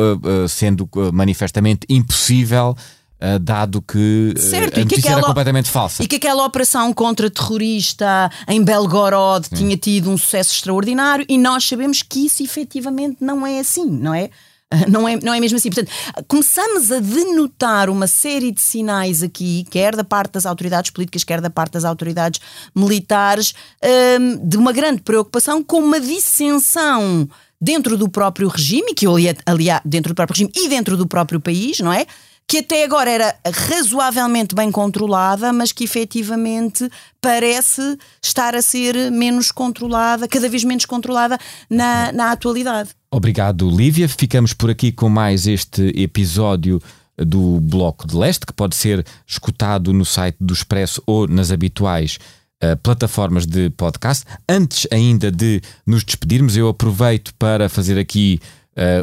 sendo 0.50 0.90
manifestamente 1.14 1.88
impossível 1.88 2.76
Uh, 3.20 3.40
dado 3.40 3.82
que 3.82 4.32
uh, 4.38 4.40
certo, 4.40 4.78
a 4.78 4.82
e 4.82 4.86
que 4.86 4.90
notícia 4.92 5.10
aquela, 5.10 5.18
era 5.18 5.28
completamente 5.28 5.72
falsa. 5.72 6.04
E 6.04 6.08
que 6.08 6.18
aquela 6.18 6.46
operação 6.46 6.94
contra-terrorista 6.94 8.30
em 8.48 8.64
Belgorod 8.64 9.48
Sim. 9.48 9.56
tinha 9.56 9.76
tido 9.76 10.12
um 10.12 10.18
sucesso 10.20 10.54
extraordinário 10.54 11.26
e 11.28 11.36
nós 11.36 11.68
sabemos 11.68 12.04
que 12.04 12.28
isso 12.28 12.44
efetivamente 12.44 13.18
não 13.20 13.48
é 13.48 13.58
assim, 13.60 13.90
não 13.90 14.14
é? 14.14 14.30
Não 14.90 15.08
é, 15.08 15.16
não 15.16 15.34
é 15.34 15.40
mesmo 15.40 15.58
assim. 15.58 15.70
Portanto, 15.70 15.92
começamos 16.28 16.92
a 16.92 17.00
denotar 17.00 17.90
uma 17.90 18.06
série 18.06 18.52
de 18.52 18.62
sinais 18.62 19.24
aqui, 19.24 19.66
quer 19.70 19.96
da 19.96 20.04
parte 20.04 20.34
das 20.34 20.46
autoridades 20.46 20.92
políticas, 20.92 21.24
quer 21.24 21.40
da 21.40 21.50
parte 21.50 21.74
das 21.74 21.86
autoridades 21.86 22.42
militares, 22.76 23.54
um, 24.20 24.48
de 24.48 24.58
uma 24.58 24.74
grande 24.74 25.02
preocupação 25.02 25.64
com 25.64 25.80
uma 25.80 26.02
dissensão 26.02 27.30
dentro 27.62 27.98
do 27.98 28.10
próprio 28.10 28.50
regime, 28.50 28.94
que 28.94 29.06
aliás, 29.46 29.82
dentro 29.86 30.14
do 30.14 30.16
próprio 30.16 30.36
regime 30.36 30.52
e 30.56 30.68
dentro 30.68 30.98
do 30.98 31.08
próprio 31.08 31.40
país, 31.40 31.80
não 31.80 31.94
é? 31.94 32.06
Que 32.48 32.60
até 32.60 32.86
agora 32.86 33.12
era 33.12 33.36
razoavelmente 33.46 34.56
bem 34.56 34.72
controlada, 34.72 35.52
mas 35.52 35.74
que 35.74 35.84
efetivamente 35.84 36.90
parece 37.20 37.98
estar 38.24 38.56
a 38.56 38.62
ser 38.62 39.12
menos 39.12 39.52
controlada, 39.52 40.28
cada 40.28 40.48
vez 40.48 40.64
menos 40.64 40.86
controlada 40.86 41.38
na, 41.70 42.12
na 42.14 42.32
atualidade. 42.32 42.92
Obrigado, 43.12 43.70
Lívia. 43.70 44.08
Ficamos 44.08 44.54
por 44.54 44.70
aqui 44.70 44.94
com 44.94 45.10
mais 45.10 45.46
este 45.46 45.92
episódio 46.02 46.82
do 47.18 47.60
Bloco 47.60 48.08
de 48.08 48.16
Leste, 48.16 48.46
que 48.46 48.54
pode 48.54 48.76
ser 48.76 49.06
escutado 49.26 49.92
no 49.92 50.06
site 50.06 50.38
do 50.40 50.54
Expresso 50.54 51.02
ou 51.06 51.28
nas 51.28 51.52
habituais 51.52 52.18
uh, 52.64 52.78
plataformas 52.78 53.46
de 53.46 53.70
podcast. 53.72 54.24
Antes 54.48 54.88
ainda 54.92 55.32
de 55.32 55.62
nos 55.86 56.04
despedirmos, 56.04 56.56
eu 56.56 56.70
aproveito 56.70 57.34
para 57.36 57.68
fazer 57.68 57.98
aqui 58.00 58.40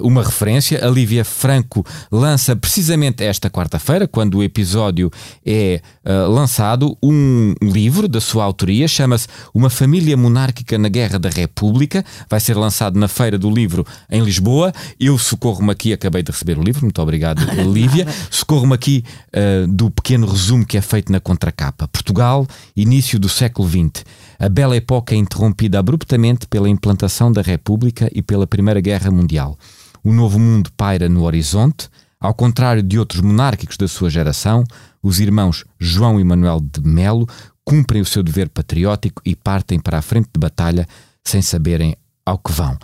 uma 0.03 0.23
referência. 0.23 0.85
A 0.87 0.91
Lívia 0.91 1.25
Franco 1.25 1.85
lança 2.11 2.55
precisamente 2.55 3.25
esta 3.25 3.51
quarta-feira, 3.51 4.07
quando 4.07 4.39
o 4.39 4.43
episódio 4.43 5.11
é 5.45 5.81
uh, 6.05 6.31
lançado, 6.31 6.97
um 7.03 7.55
livro 7.63 8.09
da 8.09 8.21
sua 8.21 8.45
autoria, 8.45 8.87
chama-se 8.87 9.27
Uma 9.53 9.69
Família 9.69 10.17
Monárquica 10.17 10.79
na 10.79 10.89
Guerra 10.89 11.19
da 11.19 11.29
República. 11.29 12.05
Vai 12.29 12.41
ser 12.41 12.57
lançado 12.57 12.99
na 12.99 13.09
Feira 13.09 13.39
do 13.39 13.51
Livro 13.51 13.87
em 14.11 14.23
Lisboa. 14.23 14.73
Eu 14.99 15.19
socorro-me 15.19 15.71
aqui, 15.71 15.93
acabei 15.93 16.23
de 16.23 16.31
receber 16.31 16.59
o 16.59 16.63
livro, 16.63 16.83
muito 16.83 17.01
obrigado, 17.01 17.41
Lívia. 17.73 18.07
Socorro-me 18.31 18.75
aqui 18.75 19.05
uh, 19.33 19.67
do 19.67 19.91
pequeno 19.91 20.27
resumo 20.27 20.65
que 20.65 20.77
é 20.77 20.81
feito 20.81 21.11
na 21.11 21.21
contracapa. 21.21 21.89
Portugal, 21.89 22.47
início 22.77 23.19
do 23.19 23.29
século 23.29 23.69
XX. 23.69 24.05
A 24.39 24.49
bela 24.49 24.77
época 24.77 25.15
é 25.15 25.19
interrompida 25.19 25.79
abruptamente 25.79 26.47
pela 26.47 26.69
implantação 26.69 27.31
da 27.31 27.43
República 27.43 28.11
e 28.15 28.23
pela 28.23 28.47
Primeira 28.47 28.81
Guerra 28.81 29.11
Mundial. 29.11 29.59
O 30.03 30.13
novo 30.13 30.39
mundo 30.39 30.71
paira 30.77 31.09
no 31.09 31.25
horizonte. 31.25 31.89
Ao 32.21 32.33
contrário 32.33 32.83
de 32.83 32.99
outros 32.99 33.21
monárquicos 33.21 33.77
da 33.77 33.87
sua 33.87 34.09
geração, 34.09 34.65
os 35.03 35.21
irmãos 35.21 35.65
João 35.79 36.19
e 36.19 36.25
Manuel 36.25 36.61
de 36.61 36.81
Melo 36.83 37.27
cumprem 37.65 38.03
o 38.03 38.07
seu 38.07 38.23
dever 38.23 38.49
patriótico 38.49 39.23
e 39.25 39.35
partem 39.35 39.79
para 39.79 39.99
a 39.99 40.03
frente 40.03 40.29
de 40.33 40.39
batalha 40.39 40.87
sem 41.25 41.43
saberem 41.43 41.97
ao 42.25 42.39
que 42.39 42.53
vão. 42.53 42.79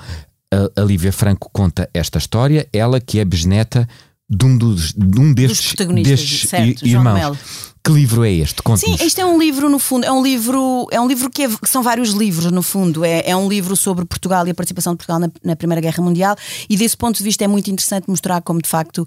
A 0.77 0.81
Lívia 0.81 1.13
Franco 1.13 1.49
conta 1.53 1.89
esta 1.95 2.19
história, 2.19 2.69
ela 2.73 3.01
que 3.01 3.21
é 3.21 3.25
bisneta 3.25 3.89
de 4.29 4.45
um, 4.45 4.57
dos, 4.57 4.93
de 4.93 5.21
um 5.21 5.33
destes, 5.33 5.75
destes 6.03 6.49
certo, 6.49 6.87
irmãos. 6.87 7.39
Que 7.83 7.91
livro 7.91 8.25
é 8.25 8.31
este? 8.31 8.61
Sim, 8.77 8.95
este 9.01 9.23
é 9.23 9.25
um 9.25 9.39
livro 9.39 9.71
no 9.71 9.79
fundo, 9.79 10.05
é 10.05 10.13
um 10.13 10.23
livro, 10.23 10.87
é 10.91 11.01
um 11.01 11.09
livro 11.09 11.31
que, 11.31 11.45
é, 11.45 11.49
que 11.49 11.69
são 11.69 11.83
vários 11.83 12.11
livros 12.11 12.53
no 12.53 12.63
fundo. 12.63 13.03
É, 13.05 13.23
é 13.25 13.35
um 13.35 13.49
livro 13.49 13.75
sobre 13.75 14.05
Portugal 14.05 14.47
e 14.47 14.51
a 14.51 14.55
participação 14.55 14.93
de 14.93 14.99
Portugal 14.99 15.19
na, 15.19 15.31
na, 15.43 15.57
Primeira 15.57 15.81
Guerra 15.81 16.03
Mundial 16.03 16.37
e 16.69 16.77
desse 16.77 16.95
ponto 16.95 17.17
de 17.17 17.25
vista 17.25 17.43
é 17.43 17.49
muito 17.49 17.71
interessante 17.71 18.05
mostrar 18.09 18.43
como 18.43 18.61
de 18.61 18.69
facto 18.69 19.07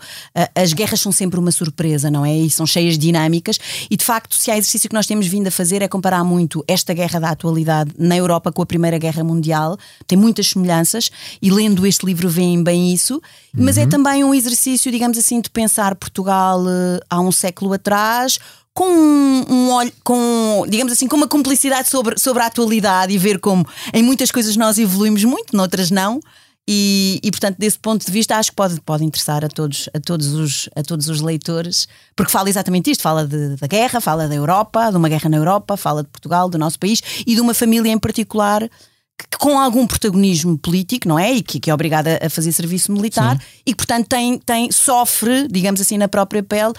as 0.56 0.74
guerras 0.74 1.00
são 1.00 1.12
sempre 1.12 1.40
uma 1.40 1.52
surpresa, 1.52 2.10
não 2.10 2.26
é? 2.26 2.36
E 2.36 2.50
são 2.50 2.66
cheias 2.66 2.98
de 2.98 3.06
dinâmicas 3.06 3.60
e 3.90 3.96
de 3.96 4.04
facto 4.04 4.36
se 4.36 4.50
há 4.50 4.58
exercício 4.58 4.90
que 4.90 4.96
nós 4.96 5.06
temos 5.06 5.28
vindo 5.28 5.48
a 5.48 5.52
fazer 5.52 5.84
é 5.84 5.88
comparar 5.88 6.24
muito 6.24 6.64
esta 6.68 6.94
guerra 6.94 7.20
da 7.20 7.30
atualidade 7.30 7.92
na 7.98 8.18
Europa 8.18 8.52
com 8.52 8.64
a 8.64 8.66
Primeira 8.66 8.98
Guerra 8.98 9.24
Mundial. 9.24 9.78
Tem 10.08 10.18
muitas 10.18 10.48
semelhanças 10.48 11.12
e 11.42 11.52
lendo 11.52 11.86
este 11.86 12.06
livro 12.06 12.28
veem 12.28 12.64
bem 12.64 12.92
isso, 12.92 13.22
mas 13.56 13.78
é 13.78 13.84
Uhum. 13.84 13.88
é 13.88 13.90
também 13.90 14.24
um 14.24 14.34
exercício, 14.34 14.92
digamos 14.92 15.18
assim, 15.18 15.42
de 15.42 15.50
pensar 15.50 15.96
Portugal 15.96 16.62
uh, 16.62 17.00
há 17.10 17.20
um 17.20 17.32
século 17.32 17.74
atrás 17.74 18.40
com 18.74 18.86
um, 18.86 19.46
um 19.50 19.72
olho, 19.72 19.92
com, 20.04 20.66
digamos 20.68 20.92
assim, 20.92 21.08
com 21.08 21.16
uma 21.16 21.28
cumplicidade 21.28 21.90
sobre, 21.90 22.18
sobre 22.20 22.42
a 22.42 22.48
atualidade 22.48 23.14
e 23.14 23.18
ver 23.18 23.40
como 23.40 23.66
em 23.94 24.02
muitas 24.02 24.32
coisas 24.32 24.58
nós 24.58 24.78
evoluímos 24.78 25.24
muito, 25.24 25.56
noutras 25.56 25.92
não. 25.92 26.20
E, 26.68 27.20
e, 27.22 27.30
portanto, 27.30 27.58
desse 27.60 27.78
ponto 27.78 28.06
de 28.06 28.12
vista, 28.12 28.38
acho 28.38 28.52
que 28.52 28.56
pode, 28.56 28.80
pode 28.82 29.04
interessar 29.04 29.44
a 29.44 29.50
todos, 29.50 29.90
a, 29.94 30.00
todos 30.00 30.34
os, 30.34 30.70
a 30.76 30.82
todos 30.82 31.10
os 31.10 31.20
leitores, 31.20 31.90
porque 32.16 32.32
fala 32.32 32.50
exatamente 32.50 32.90
isto: 32.90 33.02
fala 33.02 33.28
de, 33.28 33.58
da 33.58 33.68
guerra, 33.68 34.00
fala 34.00 34.30
da 34.30 34.36
Europa, 34.36 34.90
de 34.90 34.96
uma 34.96 35.10
guerra 35.10 35.30
na 35.30 35.38
Europa, 35.38 35.76
fala 35.76 36.04
de 36.04 36.10
Portugal, 36.10 36.50
do 36.50 36.58
nosso 36.58 36.80
país 36.80 37.02
e 37.28 37.36
de 37.36 37.42
uma 37.42 37.54
família 37.54 37.92
em 37.92 38.00
particular 38.00 38.62
que, 38.62 39.38
com 39.38 39.60
algum 39.60 39.86
protagonismo 39.86 40.58
político, 40.58 41.06
não 41.06 41.20
é? 41.20 41.34
E 41.34 41.44
que, 41.44 41.60
que 41.60 41.70
é 41.70 41.74
obrigada 41.74 42.18
a 42.24 42.30
fazer 42.30 42.54
serviço 42.54 42.94
militar 42.94 43.38
Sim. 43.38 43.46
e 43.66 43.72
que, 43.72 43.78
portanto, 43.78 44.08
tem, 44.08 44.40
tem, 44.40 44.72
sofre, 44.72 45.50
digamos 45.50 45.82
assim, 45.82 45.98
na 45.98 46.08
própria 46.08 46.42
pele 46.42 46.74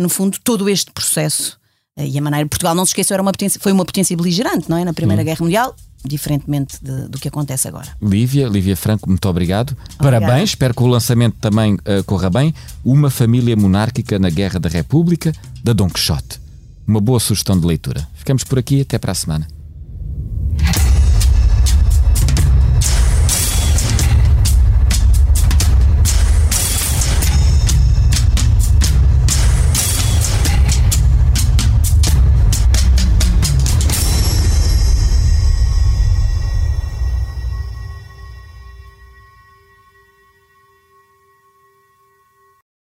no 0.00 0.08
fundo, 0.08 0.38
todo 0.42 0.68
este 0.68 0.90
processo. 0.90 1.58
E 1.98 2.18
a 2.18 2.20
maneira. 2.20 2.46
Portugal, 2.46 2.74
não 2.74 2.84
se 2.84 2.90
esqueçam, 2.90 3.14
era 3.14 3.22
uma 3.22 3.32
potência, 3.32 3.58
foi 3.60 3.72
uma 3.72 3.84
potência 3.84 4.14
beligerante, 4.16 4.68
não 4.68 4.76
é? 4.76 4.84
Na 4.84 4.92
Primeira 4.92 5.22
Sim. 5.22 5.26
Guerra 5.26 5.38
Mundial, 5.40 5.74
diferentemente 6.04 6.76
de, 6.82 7.08
do 7.08 7.18
que 7.18 7.28
acontece 7.28 7.66
agora. 7.68 7.88
Lívia, 8.02 8.48
Lívia 8.48 8.76
Franco, 8.76 9.08
muito 9.08 9.26
obrigado. 9.28 9.74
Parabéns, 9.96 10.50
espero 10.50 10.74
que 10.74 10.82
o 10.82 10.86
lançamento 10.86 11.36
também 11.40 11.74
uh, 11.74 12.04
corra 12.04 12.28
bem. 12.28 12.54
Uma 12.84 13.08
família 13.08 13.56
monárquica 13.56 14.18
na 14.18 14.28
Guerra 14.28 14.60
da 14.60 14.68
República, 14.68 15.32
da 15.64 15.72
Dom 15.72 15.88
Quixote. 15.88 16.38
Uma 16.86 17.00
boa 17.00 17.18
sugestão 17.18 17.58
de 17.58 17.66
leitura. 17.66 18.06
Ficamos 18.14 18.44
por 18.44 18.58
aqui, 18.58 18.82
até 18.82 18.98
para 18.98 19.12
a 19.12 19.14
semana. 19.14 19.48